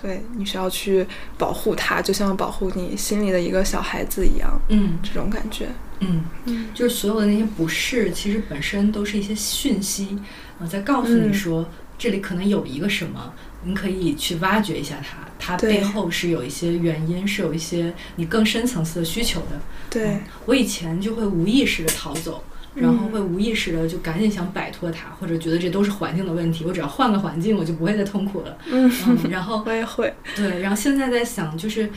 [0.02, 1.06] 对你需要去
[1.38, 5.70] 保护它，就像保护你心里的一个小孩子一样，嗯这种感觉。
[6.00, 10.20] 嗯，嗯就是所有的那些不适，其实本身都是一些讯息，
[10.60, 19.62] 呃，在告诉你嗯说、这里可能有一个什么，你可以去挖掘一下它，它背后是有一些原因，是有一些你更深层次的需求的。
[19.90, 22.44] 对嗯，我以前就会无意识的逃走。
[22.76, 28.58] 然后嗯会无意识的就赶紧想摆脱它，或者觉得这都是环境的问题，我只要换个环境，我就不会再痛苦了。
[28.70, 31.90] 嗯，嗯，然后我也会，对，然后现在在想，就是，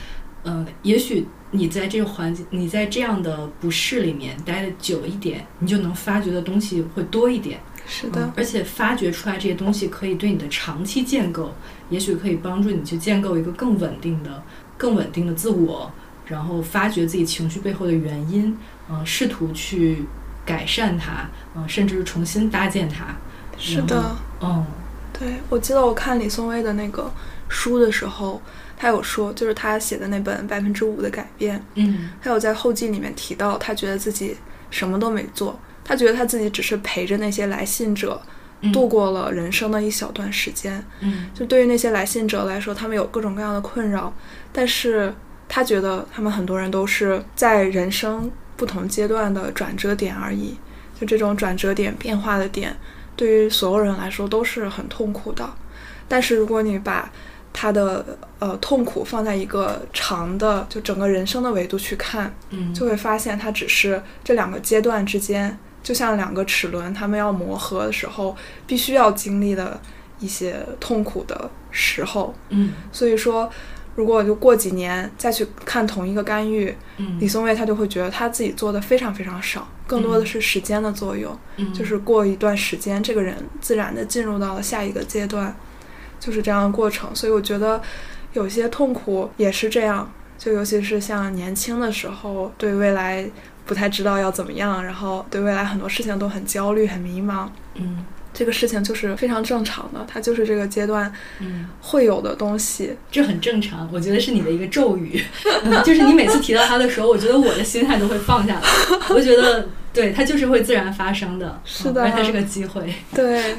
[0.45, 7.59] 呃，也许你在这个环境，你在这样的不适里面待的久一点，你就能发掘的东西会多一点。
[7.91, 11.51] 是的嗯，而且发掘出来这些东西，可以对你的长期建构，
[11.89, 14.43] 也许可以帮助你去建构一个更稳定的、
[14.77, 15.91] 更稳定的自我，
[16.27, 18.55] 然后发掘自己情绪背后的原因，
[18.91, 20.05] 嗯、试图去
[20.49, 23.05] 改善它，嗯、甚至是重新搭建它。
[23.59, 24.65] 是的，嗯
[25.13, 27.13] 对，我记得我看李松蔚的那个
[27.49, 28.41] 书的时候，
[28.77, 34.37] 他有说，就是他写的那本《百分之五的改变》，嗯他有在后记里面提到，他觉得自己
[34.71, 38.21] 什么都没做，他觉得他自己只是陪着那些来信者
[38.61, 40.83] 嗯度过了人生的一小段时间。
[41.01, 44.13] 嗯就对于那些来信者来说，他们有各种各样的困扰，
[44.53, 45.13] 但是
[45.49, 50.55] 他觉得他们很多人都是在人生不同阶段的转折点而已。
[51.01, 52.77] 就这种转折点、变化的点，
[53.15, 55.49] 对于所有人来说都是很痛苦的。
[56.09, 57.09] 但是如果你把
[57.53, 58.05] 他的
[58.41, 69.81] 呃痛苦放在一个长的，就整个人生的维度去看，嗯，就会发现它只是这两个阶段之间，就像两个齿轮，它们要磨合的时候，必须要经历的
[70.19, 72.35] 一些痛苦的时候。
[72.49, 73.49] 嗯所以说，
[73.99, 85.53] 如果就过几年再去看同一个干预，嗯李松蔚他就会觉得他自己做的非常非常少，更多的是时间的作用，嗯就是过一段时间，这个人自然的进入到了下一个阶段，
[86.21, 87.13] 就是这样的过程。
[87.13, 87.83] 所以我觉得
[88.35, 90.09] 有些痛苦也是这样，
[90.39, 93.29] 就尤其是像年轻的时候，对未来
[93.67, 97.49] 不太知道要怎么样，然后对未来很多事情都很焦虑、很迷茫。
[97.75, 98.05] 嗯
[98.39, 101.67] 这个事情就是非常正常的，它就是这个阶段嗯。
[101.81, 102.95] 会有的东西。
[103.11, 105.21] 这很正常，我觉得是你的一个咒语，
[105.65, 108.63] 嗯就是你每次提到它的时候，我觉得我的心态都会放下来，
[109.11, 112.03] 我觉得对它就是会自然发生的，是的。
[112.03, 113.57] 嗯而且它是个机会，对，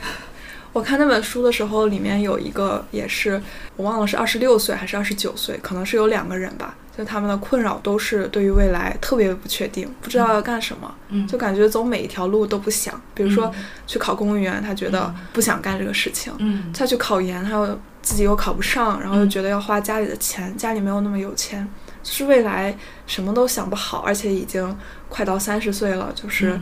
[0.72, 3.42] 我看那本书的时候，里面有一个也是
[3.76, 13.02] 我忘了是二十六岁还是二十九岁，可能是有两个人吧，就他们的困扰都是对于未来特别不确定，不知道要干什么，嗯，就感觉走每一条路都不想。
[13.16, 13.52] 比如说
[13.88, 15.16] 去考公务员，他觉得嗯。
[15.34, 16.72] 不想干这个事情；嗯。
[16.74, 21.68] 再去考研，他又自己又考不上，然后又觉得要花家里的钱，家里没有那么有钱。
[22.02, 24.78] 就是未来什么都想不好，而且已经
[25.10, 26.62] 快到三十岁了，就是嗯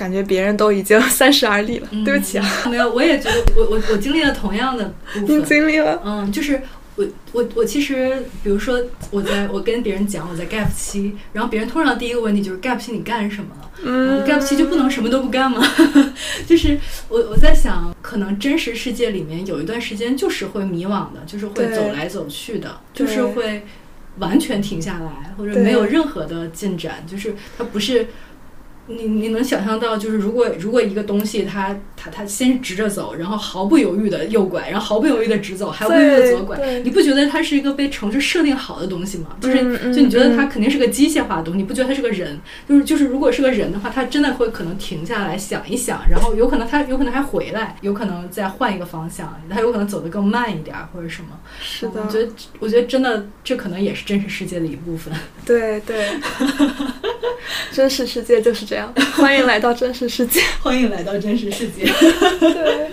[0.00, 1.86] 感觉别人都已经 三十而立了。
[1.90, 4.94] 嗯对不起啊，没有，我也觉得我我我经历了同样的
[5.26, 6.00] 部你，经历了。
[6.02, 6.62] 嗯，就是
[6.96, 13.70] 我我我其实，比如说我在我跟别人讲我在 gap 期，然后别人通常第一个问题就是 gap 期你干什么了？
[13.82, 15.62] 嗯 gap 期就不能什么都不干吗？
[16.48, 16.78] 就是
[17.10, 23.62] 我我在想，可可能真实世界里面有一段时间就是会迷惘的，就是会走来走去的，就是会
[24.18, 28.06] 完全停下来，或者没有任何的进展，就是它不是。
[28.90, 39.36] 你你能想象到，就是如果如果一个东西它它它先直着走，然后毫不犹豫的右拐，然后毫不犹豫的直走，还不犹豫的左拐，你不觉得它是一个被程序设定好的东西吗？
[39.40, 39.56] 就是
[39.92, 42.40] 就你觉得它嗯肯定是个机械化的东西，你不觉得它是个人？
[42.66, 51.28] 就是就是如果是个人的话，他真的会可能停下来想一想，然后有可能他有可能还回来，有可能再换一个方向，他有可能走得更慢一点儿或者什么。
[51.62, 55.12] 是的我，觉得我觉得真的这可能也是真实世界的一部分。
[55.44, 56.08] 对 对，
[57.72, 58.92] 真实世界就是这样。
[59.14, 60.40] 欢迎来到真实世界。
[60.62, 61.89] 欢迎来到真实世界。
[62.40, 62.90] 对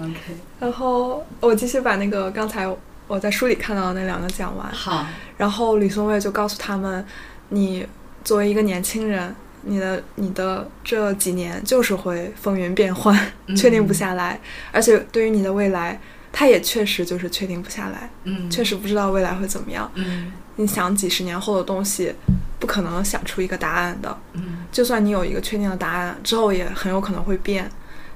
[0.00, 0.18] ，OK，
[0.58, 2.68] 然后我继续把那个刚才
[3.06, 4.66] 我在书里看到的那两个讲完。
[4.72, 5.06] 好，
[5.36, 7.04] 然后李松蔚就告诉他们，
[7.48, 7.86] 你
[8.24, 16.00] 作为一个年轻人，你的你的这几年就是会风云变幻，嗯确定不下来，而且对于你的未来，
[16.32, 19.90] 他也确实就是确定不下来，嗯，确实不知道未来会怎么样。
[19.94, 22.12] 嗯你想几十年后的东西，
[22.58, 24.14] 不可能想出一个答案的。
[24.34, 27.70] 嗯就算你有一个确定的答案，之后也很有可能会变。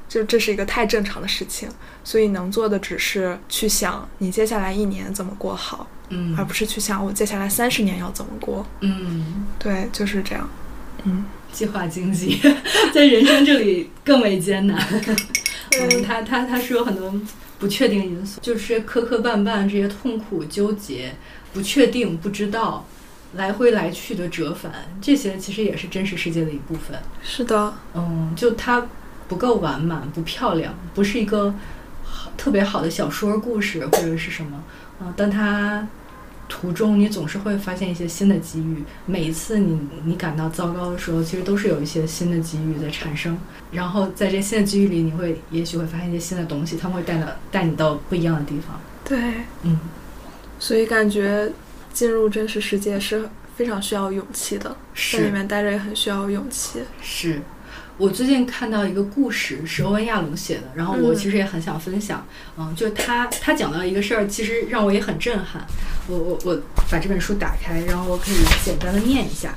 [0.09, 1.69] 就这是一个太正常的事情，
[2.05, 8.65] 所以能做的只是去想你接下来一年怎么过好，嗯，而不是去想我接下来三十年要怎么过。
[8.81, 10.49] 嗯，对，就是这样。
[11.05, 12.41] 嗯，计划经济
[12.95, 14.79] 在人生这里更为艰难。
[15.81, 17.13] 嗯，它它它是有很多
[17.59, 21.15] 不确定因素，就是磕磕绊绊、这些痛苦、纠结、
[21.53, 22.87] 不确定、不知道、
[23.35, 26.97] 来回来去的折返，这些其实也是真实世界的一部分。
[27.23, 28.87] 是的，嗯，就它
[29.29, 31.55] 不够完满、不漂亮，不是一个
[32.03, 34.63] 好特别好的小说故事或者是什么。
[35.01, 35.87] 嗯，但它
[36.49, 38.85] 途中你总是会发现一些新的机遇。
[39.07, 43.37] 每一次你你感到糟糕的时候，其实都是有一些新的机遇在产生。
[43.73, 48.79] 然后在这新的机遇里，你会也许会发现一些新的东西，他们会带到带你到不一样的地方。
[49.05, 49.19] 对，
[49.63, 49.81] 嗯，
[50.59, 51.51] 所以感觉
[51.93, 54.77] 进入真实世界是非常需要勇气的，
[55.13, 56.81] 在里面待着也很需要勇气。
[57.03, 57.41] 是。
[57.97, 62.27] 我最近看到一个故事，是欧文亚龙写的，然后我嗯其实也很想分享。
[62.59, 65.65] 嗯，就他他讲到一个事儿，其实让我也很震撼。
[66.09, 69.55] 我我我把这本书打开，然后我可以简单的念一下。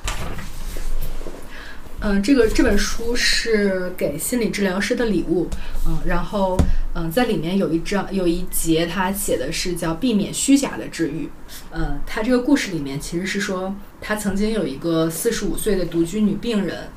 [1.99, 5.49] 嗯，这个这本书是给心理治疗师的礼物。
[5.87, 6.55] 嗯，然后
[6.93, 11.27] 嗯，在里面有一章有一节，他写的是叫避免虚假的治愈。
[11.71, 16.89] 呃，他这个故事里面其实是说，他曾经有一个四十五岁的独居女病人，嗯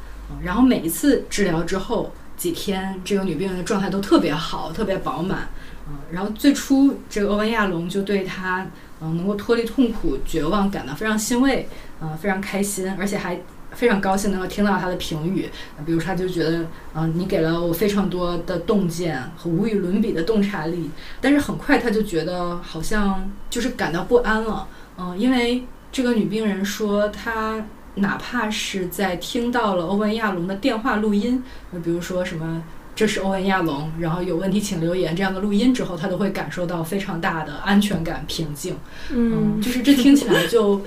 [0.43, 5.49] 然后每一次治疗之后几天，这个女病人的状态都特别好，特别饱满。
[5.89, 8.67] 嗯，然后最初这个欧文亚龙就对她
[9.01, 11.69] 嗯能够脱离痛苦、绝望感到非常欣慰，
[12.01, 13.41] 嗯，非常开心，而且还
[13.73, 15.49] 非常高兴能够听到她的评语。
[15.85, 20.91] 比如他就觉得，嗯、你给了我非常多的洞见和无与伦比的洞察力，
[21.21, 27.65] 但是很快他就觉得好像就是感到不安了，嗯、因为这个女病人说她。
[27.97, 32.63] 哪怕是在听到了欧文亚龙的电话录音，呃比如说什么
[32.95, 38.77] 这是欧文亚龙，然后有问题请留言这样的录音之后，他都会感受到非常大的安全感、平静。
[39.11, 40.83] 嗯，就是这听起来就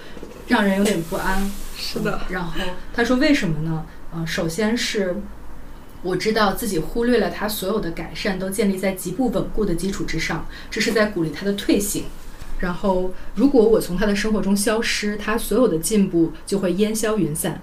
[0.47, 1.51] 让人有点不安。
[1.75, 2.51] 是的，然后
[2.93, 3.85] 他说为什么呢？
[4.13, 5.21] 呃，首先是
[6.03, 12.05] 我知道自己忽略了他所有的改善都建立在极不稳固的基础之上，这是在鼓励他的退行。
[12.63, 17.61] 然后，如果我从他的生活中消失，他所有的进步就会烟消云散。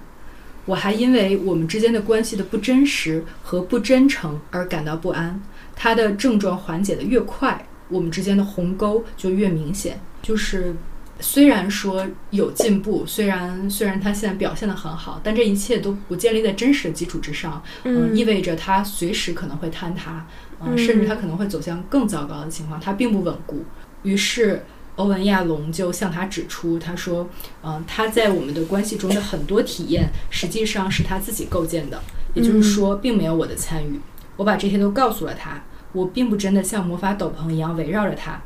[0.67, 5.41] 我还因为我们之间的关系的不真实和不真诚而感到不安。
[5.75, 9.99] 他的症状缓解的越快，我们之间的鸿沟就越明显。
[10.21, 10.75] 就是
[11.19, 20.27] 虽然说有进步，虽然虽然他现在表现得很好，但这一切都不建立在真实的基础之上，嗯意味着他随时可能会坍塌，
[20.59, 23.65] 嗯、嗯甚至他可能会走向更糟糕的情况，他并不稳固。
[24.03, 24.63] 于是。
[24.97, 27.27] 欧文亚龙就向他指出，他说
[27.63, 32.01] ：“嗯、他在我们的关系中的很多体验，实际上是他自己构建的，
[32.33, 33.99] 也就是说，并没有我的参与。
[34.35, 38.41] 我把这些都告诉了他，我并不真的像魔法斗篷一样围绕着他。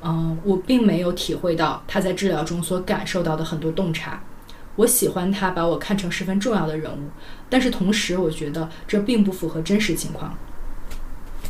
[0.00, 4.22] 嗯，我并没有体会到他在治疗中所感受到的很多洞察。
[4.76, 7.10] 我喜欢他把我看成十分重要的人物，
[7.50, 10.32] 但是同时我觉得这并不符合真实情况。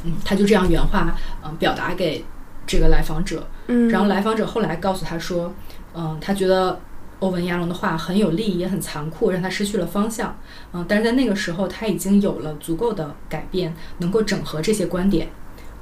[0.05, 2.25] 嗯，他就这样原话嗯表达给
[2.69, 3.49] 这个来访者。
[3.67, 5.53] 嗯，然后来访者后来告诉他说，
[5.95, 6.79] 嗯，他觉得
[7.19, 10.39] 欧文亚龙的话很有力，也很残酷，让他失去了方向。
[10.73, 15.29] 嗯，但是在那个时候，他已经有了足够的改变，能够整合这些观点。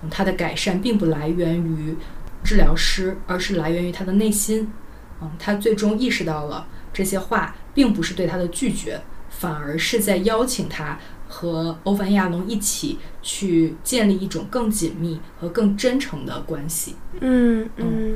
[0.02, 1.96] 嗯，他的改善并不来源于
[2.42, 4.72] 治疗师，而是来源于他的内心。
[5.20, 10.98] 嗯，他最终意识到了这些话并不是对他的拒绝，反而是在邀请他
[11.28, 16.94] 和欧文亚龙一起去建立一种更紧密和更真诚的关系。
[17.20, 18.14] 嗯嗯，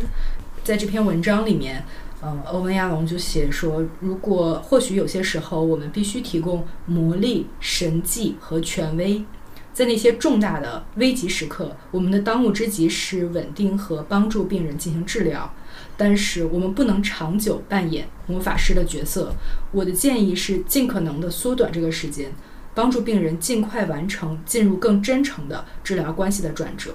[0.62, 1.84] 在这篇文章里面，
[2.20, 9.24] 呃，欧文亚龙就写说，如果或许有些时候我们必须提供魔力、神迹和权威，
[9.72, 15.52] 在那些重大的危急时刻，我们的当务之急是稳定和帮助病人进行治疗。
[15.96, 19.34] 但是我们不能长久扮演魔法师的角色。
[19.70, 22.32] 我的建议是尽可能的缩短这个时间，
[22.74, 26.94] 帮助病人尽快完成进入更真诚的治疗关系的转折。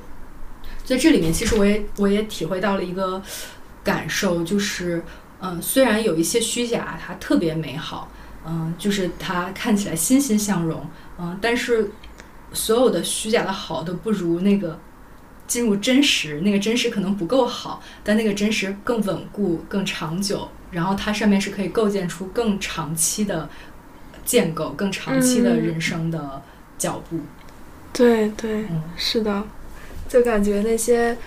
[0.84, 3.22] 在这里面，其实我也我也体会到了一个
[3.84, 5.04] 感受，就是
[5.40, 8.12] 嗯，虽然有一些虚假它特别美好，
[8.46, 10.86] 嗯，就是它看起来欣欣向荣，
[11.18, 11.92] 嗯，但是
[12.54, 14.80] 所有的虚假的好都不如那个。
[15.48, 23.48] 进入真实，那个真实可能不够好，但那个真实更稳固、更长久，然后它上面是可以构建出更长期的
[24.26, 26.42] 建构、更长期的人生的
[26.78, 27.20] 脚步。
[27.94, 29.44] 对对，嗯是的，
[30.10, 31.18] 就感觉那些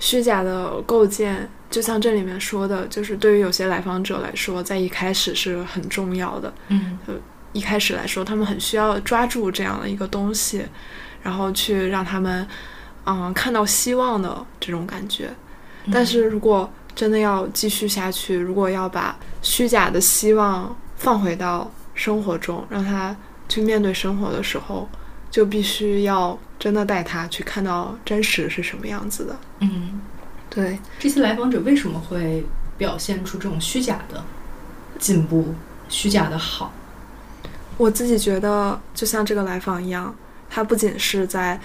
[0.00, 6.52] 虚假的构建，就像这里面说的，就是对于有些来访者来说，在一开始是很重要的。
[6.68, 6.98] 嗯
[7.52, 10.64] 一开始来说，他们很需要抓住这样的一个东西，
[11.22, 12.44] 然后去让他们，
[13.06, 15.30] 嗯，看到希望的这种感觉。
[15.92, 23.16] 但是如果真的要继续下去，如果要把虚假的希望放回到生活中，让他
[23.48, 24.88] 去面对生活的时候，
[25.30, 29.36] 就必须要真的带他去看到真实是什么样子的。
[29.60, 30.00] 嗯，
[30.50, 32.44] 对，这些来访者为什么会
[32.76, 34.22] 表现出这种虚假的
[34.98, 35.54] 进步、
[35.88, 36.72] 虚假的好？
[37.76, 40.14] 我自己觉得，就像这个来访一样，
[40.48, 41.58] 他不仅是在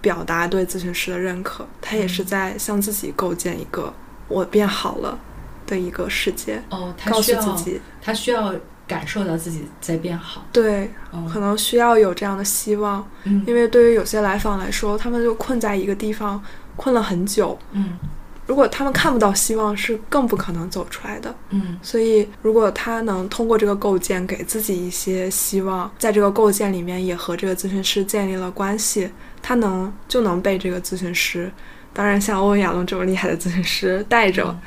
[0.00, 3.92] 表达对咨询师的认可，他也是在向自己构建一个
[4.28, 5.18] 我变好了
[5.66, 8.54] 的一个世界，哦，他告需要诉自己，他需要
[8.88, 10.44] 感受到自己在变好。
[10.50, 11.28] 对，嗯。
[11.28, 13.44] 可能需要有这样的希望，嗯。
[13.46, 16.42] 因为对于有些来访来说，他们就困在一个地方，
[16.74, 17.98] 困了很久，嗯。
[18.46, 21.34] 如果他们看不到希望，是更不可能走出来的。
[21.50, 21.78] 嗯。
[21.82, 29.10] 所以，如果他能通过这个构建给自己一些希望，在这个构建里面也和这个咨询师建立了关系，
[29.42, 31.52] 他能就能被这个咨询师，
[31.92, 34.60] 当然像欧文亚龙这么厉害的咨询师带着，嗯。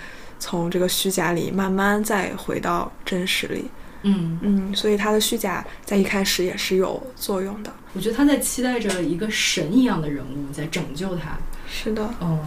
[0.43, 3.69] 从这个虚假里慢慢再回到真实里。
[4.03, 7.71] 嗯，嗯，所以他的虚假在一开始也是有作用的。
[7.93, 11.37] 我觉得他在期待着一个神一样的人物在拯救他。
[11.69, 12.39] 是的，嗯，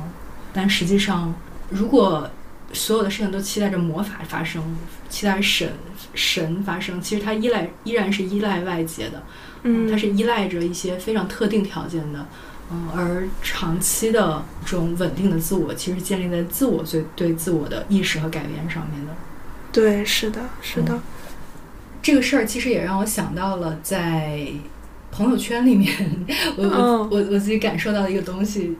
[0.52, 1.34] 但实际上，
[1.70, 2.28] 如果
[2.72, 4.76] 所有的事情都期待着魔法发生，
[5.08, 5.72] 期待神
[6.14, 9.22] 神发生，其实他依赖依然是依赖外界的，
[9.62, 12.26] 嗯，他是依赖着一些非常特定条件的，
[12.70, 19.12] 嗯，而长期的这种稳定的自我，其实建立在自我最对自我的意识和改变上面的。
[19.70, 21.00] 对，是的，是的，
[22.04, 24.46] 这个事儿其实也让我想到了在
[25.10, 25.90] 朋友圈里面，
[26.56, 26.62] 我
[27.10, 28.76] 我我自己感受到的一个东西，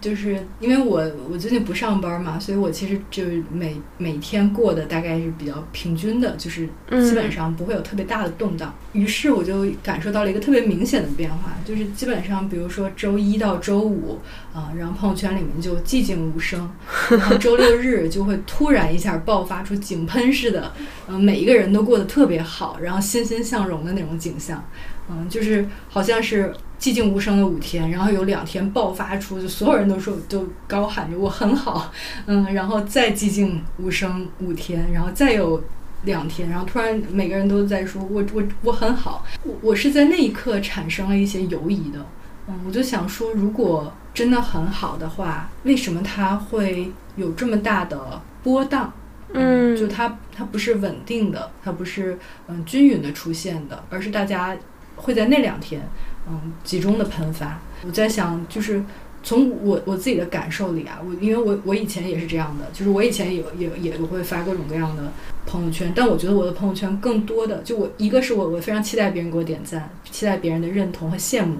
[0.00, 8.74] 就是因为我我最近不上班嘛，所以我其实就每每天过的大概是比较平均的，就是嗯基本上不会有特别大的动荡。
[8.92, 14.18] 于是我就感受到了一个特别明显的变化，就是基本上比如说周一到周五
[14.54, 16.68] 啊、然后朋友圈里面就寂静无声，
[17.10, 20.72] 然后周六日就会突然一下爆发出井喷似的，
[21.06, 24.64] 嗯、每一个人都过得特别好，然后欣欣向荣的那种景象。
[25.10, 31.92] 嗯，就是好像是寂静无声的五天，然后有两天爆发出，就所有人都说都高喊着我很好，
[32.26, 35.62] 嗯，然后再寂静无声五天，然后再有
[36.04, 42.06] 两天，然后突然每个人都在说我我我很好，我我是在那一刻产生了一些犹疑的，
[42.46, 48.92] 嗯，我就想说，如果真的很好的话，为什么它会有这么大的波荡？
[49.34, 54.56] 嗯就它它不是稳定的，它不是嗯均匀的出现的，而是大家
[54.96, 55.82] 会在那两天
[56.30, 57.60] 嗯集中的喷发。
[57.84, 58.82] 我在想，就是
[59.22, 65.12] 从我我自己的感受里啊，我因为我我以前也是这样的，就是我以前也也也会发各种各样的
[65.46, 71.56] 朋友圈，但我觉得我的朋友圈更多的就我一个是我我非常期待别人给我点赞，期待别人的认同和羡慕，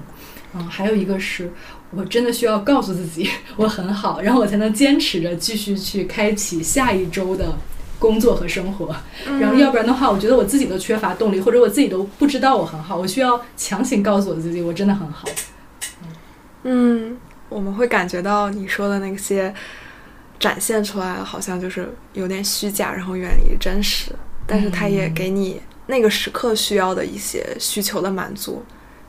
[0.55, 1.51] 嗯，还有一个是
[1.91, 7.57] 我真的需要告诉自己 我很好，然后我才能坚持着继续去开启下一周的
[7.99, 8.94] 工作和生活。
[9.40, 15.28] 然后要不然的话，我觉得我自己都缺乏动力，或者我自己都不知道我很好，我需要强行告诉我自己我真的很好。
[16.64, 17.16] 嗯，
[17.49, 19.55] 我们会感觉到你说的那些
[20.38, 24.12] 展现出来，好像就是有点虚假，然后远离真实，
[24.46, 28.62] 但是它也给你那个时刻需要的一些需求的满足，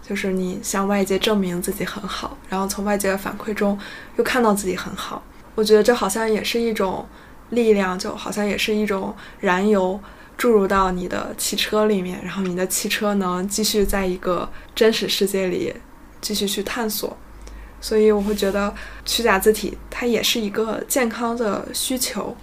[0.07, 3.77] 就是你向外界证明自己很好，然后从外界的反馈中
[4.17, 5.21] 又看到自己很好。
[5.55, 7.05] 我觉得这好像也是一种
[7.49, 9.99] 力量，就好像也是一种燃油，
[10.37, 15.73] 注入到你的汽车里面，然后你的汽车能继续在一个真实世界里
[16.21, 17.15] 继续去探索。
[17.81, 18.73] 所以我会觉得
[19.05, 22.35] 虚假字体它也是一个健康的需求。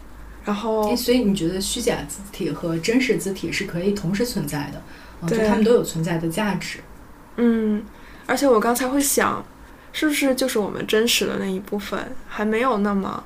[0.45, 5.29] 然后，所以你觉得虚假字体和真实字体是可以同时存在的？
[5.29, 6.79] 对，它们都有存在的价值。
[7.37, 7.85] 嗯，
[8.27, 9.45] 而且我刚才会想，
[9.93, 13.25] 是不是就是我们真实的那一部分还没有那么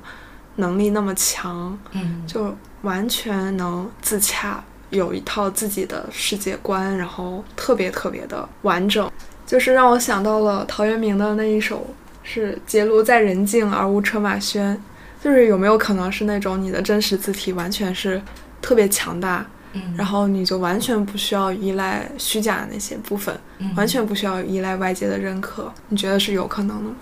[0.55, 1.77] 能力那么强？
[1.91, 9.09] 嗯，就完全能自洽，有一套自己的世界观，然后特别特别的完整。
[9.45, 11.85] 就是让我想到了陶渊明的那一首，
[12.23, 14.77] 是“结庐在人境，而无车马喧”。
[15.21, 18.19] 就是有没有可能是那种你的真实字体完全是
[18.59, 23.39] 特别强大，嗯，然后你就完全不需要依赖虚假的那些部分，
[23.75, 26.95] 完全不需要依赖外界的认可，你觉得是有可能的吗？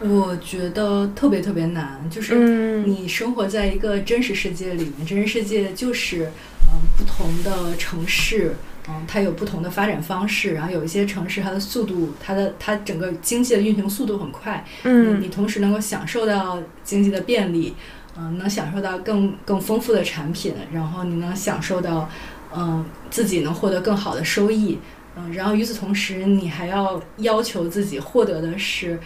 [0.00, 6.30] 我觉得特别特别难，就是你生活在一个真实世界里面，真实世界就是
[6.66, 8.54] 嗯不同的城市。
[8.90, 17.74] 嗯，它有不同的发展方式，然后有一些城市它的速度，它的它整个经济的运行速度很快，嗯，你同时能够享受到经济的便利，
[18.16, 22.08] 嗯，能享受到更更丰富的产品，然后你能享受到，
[22.56, 24.78] 嗯，自己能获得更好的收益，
[25.18, 28.98] 嗯，然后与此同时，你还要要求自己获得的是，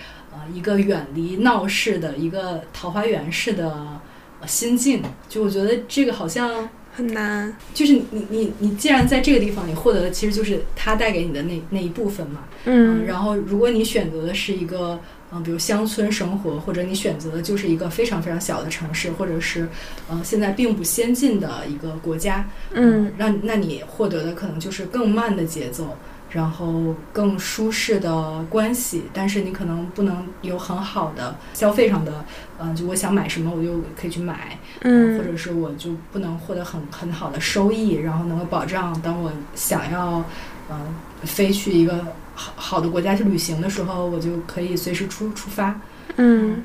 [0.42, 4.00] 呃，一个远离闹市的一个桃花源式的
[4.46, 6.68] 心境，就我觉得这个好像。
[6.94, 15.00] 很难，就是你你你，既然在这个地方你获得的其实就是它带给你的那那一部分嘛，嗯，然后如果你选择的是一个
[15.32, 19.66] 嗯，比如乡村生活，或者你选择的就是一个非常非常小的城市，或者是
[20.10, 25.96] 嗯现在并不先进的一个国家，嗯，让那你获得的可能就是更慢的节奏。
[26.32, 32.24] 然后更舒适的关系，但是你可能不能有很好的消费上的，
[32.58, 40.24] 嗯，就我想买什么我就可以去买，嗯，或者是我就不能获得很很好的收益，然后能够保障当我想要，
[40.70, 42.02] 嗯，飞去一个
[42.34, 45.78] 好好的国家去旅行的时候，我就可以随时出出发，
[46.16, 46.64] 嗯，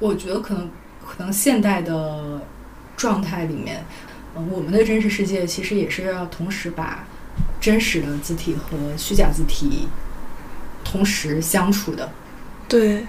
[0.00, 0.68] 我觉得可能
[1.06, 2.42] 可能现代的
[2.94, 3.82] 状态里面，
[4.36, 7.06] 嗯，我们的真实世界其实也是要同时把。
[7.60, 9.88] 真实的字体和虚假字体
[10.84, 12.10] 同时相处的，
[12.68, 13.04] 对，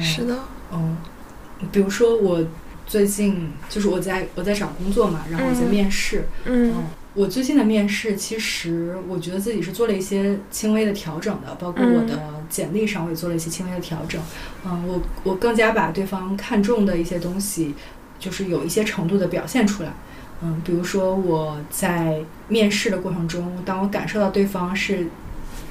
[0.00, 0.38] 是的，
[0.72, 0.96] 嗯，
[1.72, 2.44] 比如说我
[2.86, 6.84] 最近就是我在我在找工作嘛，然后我在面试，嗯，
[7.14, 14.20] 我最近的面试其实我觉得自己是做了一些轻微的调整的，包括我的简历上我也做了一些轻微的调整，
[14.64, 17.74] 嗯，我我更加把对方看重的一些东西，
[18.18, 19.92] 就是有一些程度的表现出来。
[20.42, 25.06] 嗯，比如说我在面试的过程中，当我感受到对方是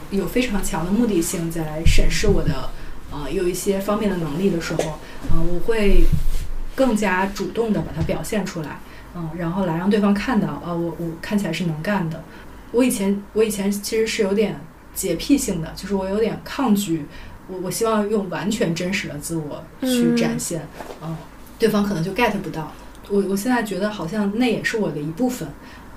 [0.09, 2.70] 有非常强的目的性在审视我的，
[3.11, 4.99] 呃，有一些方面的能力的时候，
[5.32, 6.05] 嗯，我会
[6.76, 8.80] 更加主动的把它表现出来，
[9.16, 12.24] 嗯，然后来让对方看到，啊，我我看起来是能干的。
[12.72, 14.59] 我以前我以前其实是有点
[14.95, 17.05] 洁癖性的，就是我有点抗拒，
[17.47, 20.68] 我我希望用完全真实的自我去展现，
[21.03, 21.16] 嗯，
[21.59, 22.72] 对方可能就 get 不到。
[23.14, 25.47] 我我现在觉得好像那也是我的一部分，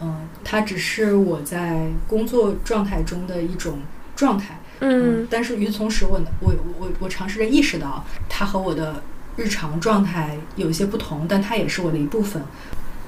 [0.02, 3.78] 嗯，它只是我在工作状态中的一种
[4.14, 9.02] 状态，嗯，但是与此同时，我我我我尝试着意识到它和我的
[9.34, 12.42] 日常状态有一些不同，但它也是我的一部分，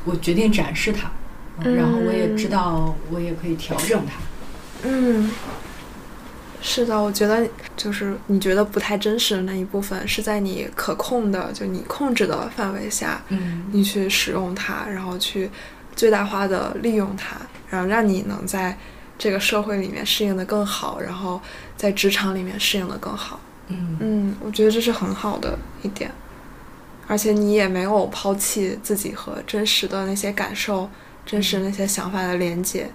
[0.06, 1.10] 我决定展示它，
[1.62, 5.30] 然后我也知道我也可以调整它，嗯。
[6.60, 7.46] 是的，我觉得
[7.76, 15.50] 就是你觉得不太真实的那一部分，是在你可控的，就你控制的范围下，嗯，你去使用它，然后去
[15.94, 17.36] 最大化的利用它，
[17.70, 18.76] 然后让你能在
[19.16, 21.40] 这个社会里面适应的更好，然后
[21.76, 23.40] 在职场里面适应的更好。
[23.68, 26.10] 嗯嗯，我觉得这是很好的一点，
[27.06, 30.90] 而且你也没有抛弃自己和真实的那些感受、
[31.24, 32.90] 真实那些想法的连接，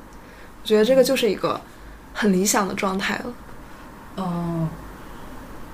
[0.61, 1.59] 我觉得这个就是一个
[2.13, 3.33] 很理想的状态了。
[4.15, 4.67] 哦，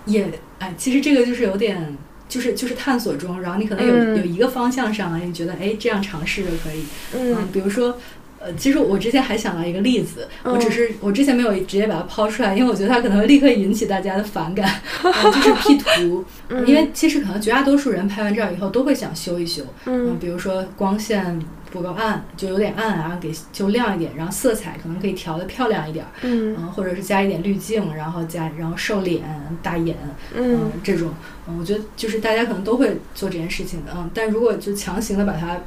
[0.05, 0.29] 也
[0.59, 6.83] 哎，其实这个就是有点，就是就是探索中，然后你可能有有一个方向上，你觉得哎，这样尝试就可以，
[7.15, 7.97] 嗯，比如说，
[8.39, 16.23] 呃，其实我之前还想到一个例子，我只是我之前没有直接把它抛出来，因为我觉得它可能会立刻引起大家的反感，就是 P 图，
[16.65, 21.39] 因为其实可能绝大多数人拍完照以后都会想修一修，嗯，比如说光线。
[21.71, 29.21] 不够暗，就有点暗啊，给就亮一点，然后色彩可能可以调的漂亮一点，嗯，或者是加一点滤镜，然后加然后瘦脸
[29.61, 29.95] 大眼，
[30.33, 31.11] 嗯，这种，
[31.47, 35.59] 嗯，我觉得就是大家可能都会做这件事情的，嗯，但如果就强行的把它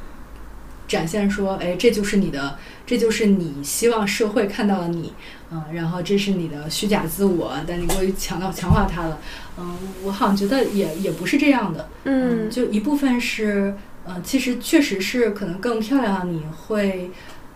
[0.93, 5.13] 展现说，哎，这就是你的，这就是你希望社会看到的你，
[5.51, 9.19] 嗯，然后这是你的虚假自我，但你过于强调强化它了，
[9.57, 13.75] 嗯，我好像觉得也也不是这样的，嗯，就一部分是。
[14.05, 17.09] 嗯，其实确实是可能更漂亮的，你会，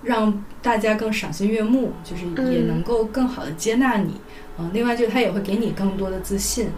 [0.04, 2.24] 让大家更赏心悦目，就是
[2.54, 4.14] 也能够更好的接纳你。
[4.58, 6.70] 嗯，另外就是他也会给你更多的自信。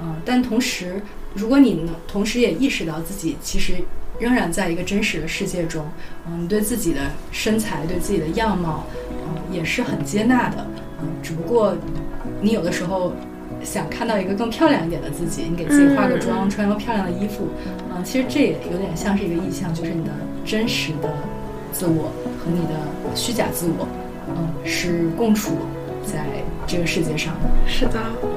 [0.00, 1.02] 嗯，但同时，
[1.34, 3.74] 如果你能同时也意识到自己其实
[4.18, 5.84] 仍然在一个真实的世界中，
[6.26, 7.00] 嗯，你对自己的
[7.30, 10.66] 身材、对自己的样貌，嗯，也是很接纳的。
[11.02, 11.74] 嗯，只不过
[12.40, 13.12] 你有的时候
[13.62, 17.48] 想看到一个更漂亮一点的自己，你给自己化个妆，穿个漂亮的衣服。
[17.94, 20.10] 嗯，其实这也有点像是一个意象，就是你的
[20.44, 21.12] 真实的
[21.72, 23.86] 自我和你的虚假自我，
[24.28, 25.52] 嗯，是共处
[26.04, 26.24] 在
[26.66, 27.48] 这个世界上的。
[27.66, 28.35] 是的，嗯。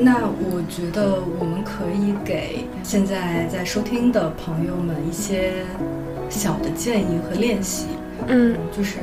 [0.00, 5.64] 那我觉得我们可以给现在在收听的朋友们一些
[6.30, 7.86] 小的建议和练习。
[8.26, 8.98] 嗯，就是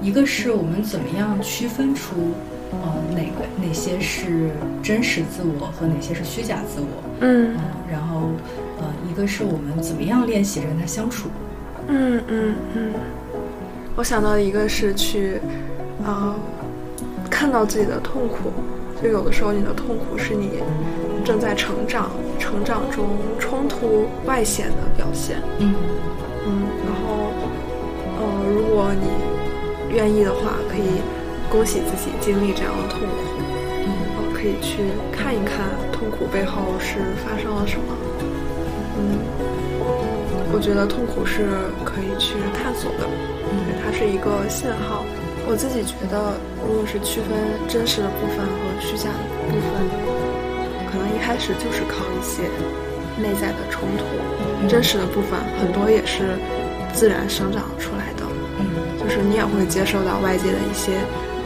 [0.00, 2.32] 一个是我们怎么样区分出
[2.72, 4.50] 呃哪个哪些是
[4.82, 7.02] 真实自我和哪些是虚假自我。
[7.20, 7.56] 嗯，
[7.90, 8.30] 然后
[8.78, 11.28] 呃一个是我们怎么样练习着跟他相处。
[11.88, 12.92] 嗯嗯嗯，
[13.96, 15.40] 我想到一个是去
[16.04, 16.34] 啊
[17.28, 18.52] 看到自己的痛苦。
[19.02, 20.62] 就有的时候，你的痛苦是你
[21.24, 23.06] 正在成长、成长中
[23.38, 25.38] 冲突外显的表现。
[25.58, 25.74] 嗯
[26.46, 27.32] 嗯，然后
[28.18, 28.22] 呃，
[28.54, 31.00] 如果你愿意的话，可以
[31.50, 33.06] 恭喜自己经历这样的痛苦。
[33.84, 37.96] 嗯，然后可以去看一看痛苦背后是发生了什么。
[38.98, 39.18] 嗯，
[40.52, 41.46] 我觉得痛苦是
[41.84, 43.08] 可以去探索的，
[43.82, 45.04] 它是一个信号。
[45.50, 47.36] 我自己觉得，如果是区分
[47.66, 49.18] 真实的部分和虚假的
[49.50, 49.82] 部分，
[50.86, 52.44] 可能一开始就是靠一些
[53.20, 54.68] 内在的冲突。
[54.68, 56.38] 真实的部分很多也是
[56.92, 58.22] 自然生长出来的，
[58.60, 60.92] 嗯，就是你也会接受到外界的一些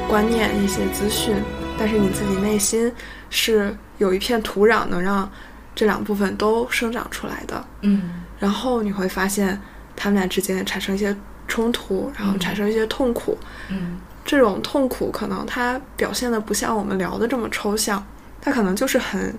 [0.06, 1.34] 观念、一些资讯，
[1.78, 2.92] 但是你自己内心
[3.30, 5.26] 是有一片土壤能让
[5.74, 9.58] 这两部分都生长出来的，嗯，然后你会发现
[9.96, 11.16] 他们俩之间产生一些。
[11.48, 13.36] 冲突，然后产生一些痛苦。
[13.70, 18.04] 嗯，这种痛苦可能它表现的不像我们聊的这么抽象，
[18.40, 19.34] 它可能就是很，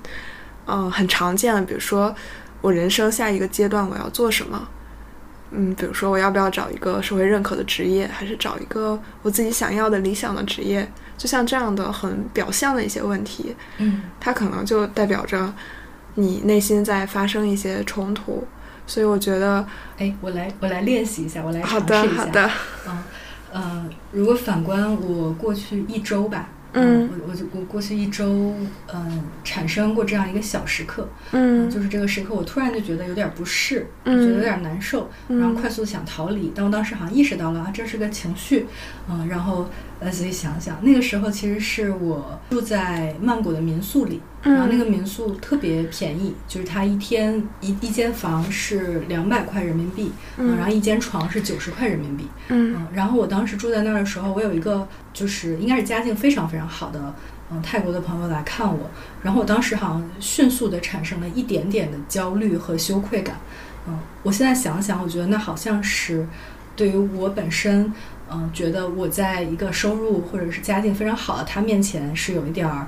[0.68, 1.62] 嗯，很常见的。
[1.62, 2.16] 比如说，
[2.62, 4.68] 我人生下一个阶段我要做什么？
[5.51, 10.89] 嗯，比如说我要不要找一个社会认可的职业，还是找一个我自己想要的理想的职业？
[11.18, 15.53] 就像这样的很表象的一些问题，嗯，它可能就代表着
[16.16, 18.45] 你内心在发生一些冲突。
[18.88, 19.66] 所以我觉得，
[19.98, 21.86] 哎，我来，我来练习一下，我来尝试一下。
[21.86, 22.52] 好的，好的。
[22.88, 23.04] 嗯，
[23.52, 28.54] 呃，如果反观我过去一周吧，嗯，我我就我过去一周，
[28.94, 38.68] 嗯，产生过这样一个小时刻，嗯，就是这个时刻，我突然就觉得有点不适，嗯觉得有点难受，然后快速想逃离，但我当时好像意识到了啊，这是个情绪，
[39.10, 39.70] 嗯，然后。
[40.02, 57.16] 来仔细想想，那个时候其实是我住在曼谷的民宿里，然后那个民宿特别便宜，就是它一天一一间房是两百块人民币，嗯，然后一间床是九十块人民币，嗯，然后我当时住在那儿的时候，我有一个就是应该是家境非常非常好的
[57.50, 58.89] 嗯泰国的朋友来看我，
[59.24, 63.38] 然后我当时好像迅速的产生了一点点的焦虑和羞愧感，
[63.88, 66.28] 嗯，我现在想想，我觉得那好像是
[66.76, 67.93] 对于我本身。
[68.32, 72.88] 嗯，觉得我在一个收入或者是家境非常好的他面前是有一点儿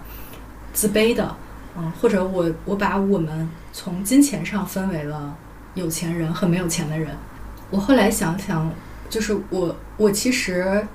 [0.73, 1.35] 自卑的，
[1.77, 5.35] 嗯，或者我我把我们从金钱上分为了
[5.75, 7.09] 有钱人和没有钱的人。
[7.69, 8.71] 我后来想想，
[9.09, 10.87] 就是我我其实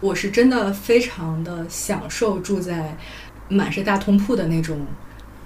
[0.00, 2.96] 我是真的非常的享受住在
[3.48, 4.78] 满是大通铺的那种。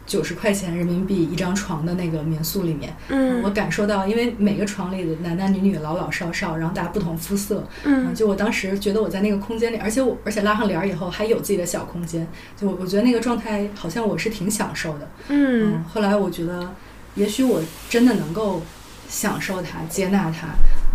[0.06, 16.74] 九十块钱人民币一张床的那个民宿里面，嗯，我感受到，因为每个床里的男男女女、老老少少，然后大家不同肤色，嗯，就我当时觉得我在那个空间里，而且我而且拉上帘儿以后还有自己的小空间，就我我觉得那个状态好像我是挺享受的，嗯，后来我觉得，
[17.14, 18.60] 也许我真的能够
[19.08, 20.48] 享受它、接纳它，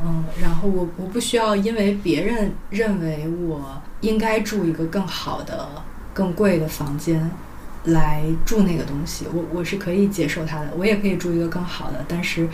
[0.05, 5.67] 嗯，然后我我不需要因为别人认为我应该住一个更好的、
[6.13, 7.29] 更贵的房间。
[7.85, 12.47] 来住那个东西，我我是可以接受它的，我也可以住一个更好的，但是，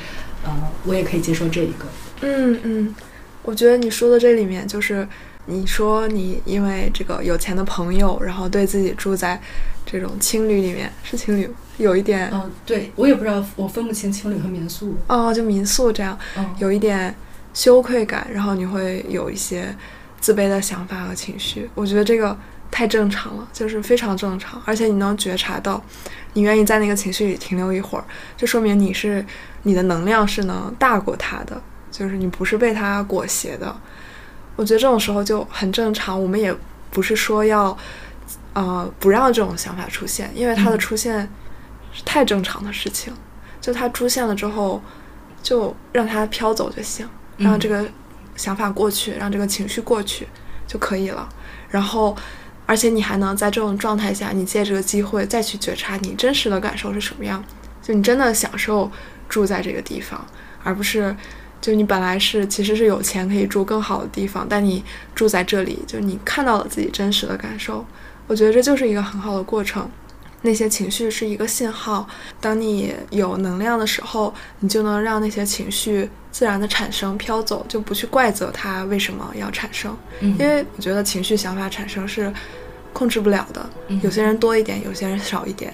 [0.44, 0.52] 呃，
[0.86, 1.86] 我也可以接受这一个。
[2.22, 2.96] 嗯嗯，
[3.42, 5.08] 我觉得你说的这里面就是，
[5.48, 9.42] 你说你因为这个有钱的朋友，然后对自己住在
[9.84, 12.30] 这种青旅里面，是青旅，有一点。
[12.32, 14.96] 嗯，对我也不知道，我分不清青旅和民宿。
[15.08, 16.18] 哦，就民宿这样，
[16.60, 17.14] 有一点
[17.54, 19.76] 羞愧感，然后你会有一些
[20.22, 21.68] 自卑的想法和情绪。
[21.74, 22.38] 我觉得这个。
[22.76, 25.82] 太正常了，就是非常正常，而且你能觉察到，
[26.34, 28.04] 你愿意在那个情绪里停留一会儿，
[28.36, 29.26] 就说明你是
[29.64, 33.74] 你的能量是能大过他的，就是你不是被他裹挟的。
[34.58, 36.54] 我觉得这种时候就很正常，我们也
[36.92, 37.78] 不是说要，
[38.52, 41.30] 呃，不让这种想法出现，因为它的出现
[41.94, 43.14] 是太正常的事情，
[43.62, 44.82] 就它出现了之后，
[45.42, 47.08] 就让它飘走就行，
[47.38, 47.86] 让这个
[48.36, 50.28] 想法过去，让这个情绪过去
[50.68, 51.30] 就可以了。
[51.70, 52.16] 然后，
[52.66, 57.44] 而且你还能在这种状态下，你借这个机会再去觉察你真实的感受是什么样，
[57.82, 58.92] 就你真的享受
[59.30, 60.26] 住在这个地方，
[60.64, 61.16] 而不是
[61.62, 67.86] 就你本来是其实是有钱可以住更好的地方，但你住在这里，就你看到了自己真实的感受。
[68.28, 69.90] 我觉得这就是一个很好的过程。
[70.46, 72.08] 那些情绪是一个信号，
[72.40, 79.98] 当你有能量的时候，你就能让那些情绪自然的产生、飘走，就不去怪责它为什么要产生。
[80.22, 82.32] 嗯因为我觉得情绪、想法产生是
[82.94, 85.74] 控制不了的，嗯有些人多一点，有些人少一点，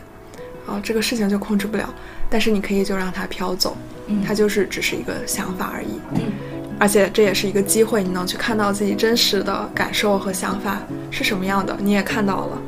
[0.65, 1.93] 啊，这个事情就控制不了。
[2.29, 3.75] 但是你可以就让它飘走，
[4.07, 5.99] 嗯它就是只是一个想法而已。
[6.15, 6.31] 嗯
[6.79, 12.61] 而且这也是一个机会，你能去看到自己真实的感受和想法是什么样的，你也看到了。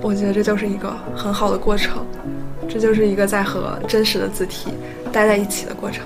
[0.00, 2.04] 我觉得这就是一个很好的过程，
[2.68, 4.70] 这就是一个在和真实的字体
[5.12, 6.04] 待在一起的过程。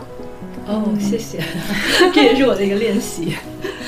[0.67, 1.43] 哦，谢谢，
[2.15, 3.37] 这也是我的一个练习。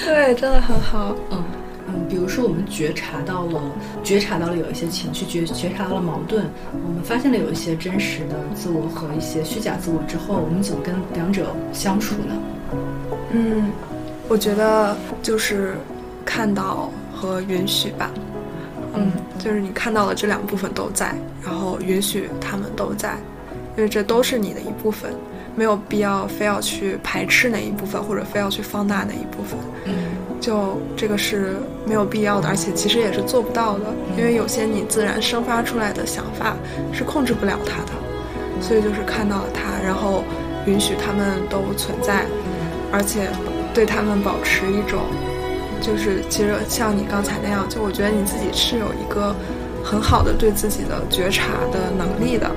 [0.04, 1.14] 对，真的很好。
[1.30, 1.42] 嗯
[1.86, 3.62] 嗯，比如说我们觉察到了，
[4.02, 12.34] 觉察到了有一些情绪，觉觉察到了矛盾，我们发现了有一些真实的自我和一些虚假自我之后，我们怎么跟两者相处呢？
[13.30, 13.70] 嗯，
[14.28, 15.76] 我觉得就是
[16.24, 18.10] 看到和允许吧。
[18.96, 21.14] 嗯，就是你看到了这两部分都在，
[21.44, 23.16] 然后允许他们都在，
[23.76, 25.12] 因为这都是你的一部分，
[25.54, 29.58] 没有必要非要去排斥哪一部分，或者非要去放大哪一部分。
[29.84, 29.92] 嗯。
[30.40, 33.86] 就这个是没有必要的，而且其实也是做不到的，
[34.18, 36.54] 因为有些你自然生发出来的想法
[36.92, 37.92] 是控制不了它的，
[38.60, 40.22] 所以就是看到了它，然后
[40.66, 42.26] 允许它们都存在，
[42.92, 43.30] 而且
[43.72, 45.00] 对他们保持一种，
[45.84, 49.36] 就是其实像你刚才那样，就我觉得你自己是有一个
[49.84, 52.50] 很好的对自己的觉察的能力的，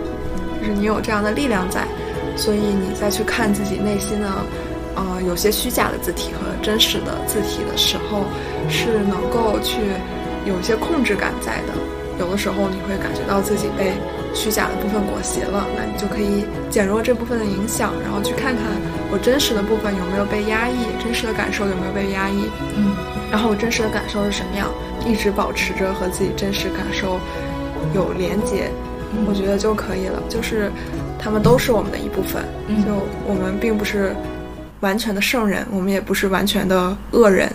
[0.62, 1.86] 就是你有这样的力量在，
[2.38, 4.30] 所以你再去看自己内心的。
[4.98, 8.26] 呃，有些虚假的字体和真实的字体的时候，
[8.68, 9.78] 是能够去
[10.44, 11.74] 有一些控制感在的。
[12.20, 13.94] 有的时候你会感觉到自己被
[14.34, 18.66] 虚假的部分裹挟了，那你就可以减弱这部分的影响，然后去看看
[19.12, 22.97] 我真实的部分有没有被压抑，真实的感受有没有被压抑，嗯
[23.38, 24.68] 然后我真实的感受是什么样，
[25.06, 27.20] 一直保持着和自己真实感受
[27.94, 28.72] 有连接，
[29.28, 30.20] 我觉得就可以了。
[30.28, 30.72] 就是
[31.20, 32.92] 他们都是我们的一部分，嗯就
[33.28, 34.16] 我们并不是。
[34.80, 37.52] 完全的圣人，我们也不是完全的恶人，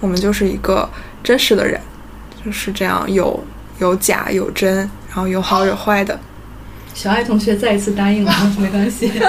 [0.00, 0.88] 我们就是一个
[1.22, 1.80] 真实的人，
[2.44, 3.42] 就是这样有
[3.78, 4.76] 有假有真，
[5.08, 6.18] 然后有好有坏的。
[6.94, 9.12] 小爱同学再一次答应了，没关系。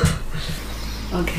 [1.14, 1.32] OK，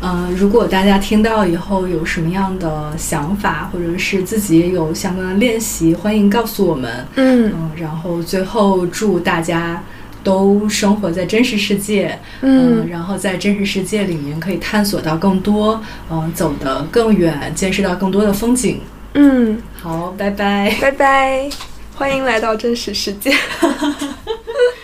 [0.00, 7.06] 呃，如果大家听到以后有什么样的想法，或者是自己也有相关的练习，欢迎告诉我们。
[7.16, 9.82] 嗯嗯，然后最后祝大家
[10.22, 15.80] 都生活在真实世界，嗯然后在真实世界里面可以探索到更多，
[16.10, 18.80] 嗯、走得更远，见识到更多的风景。
[19.14, 20.76] 嗯，好，拜拜。
[20.78, 21.48] 拜拜，
[21.94, 23.32] 欢迎来到真实世界。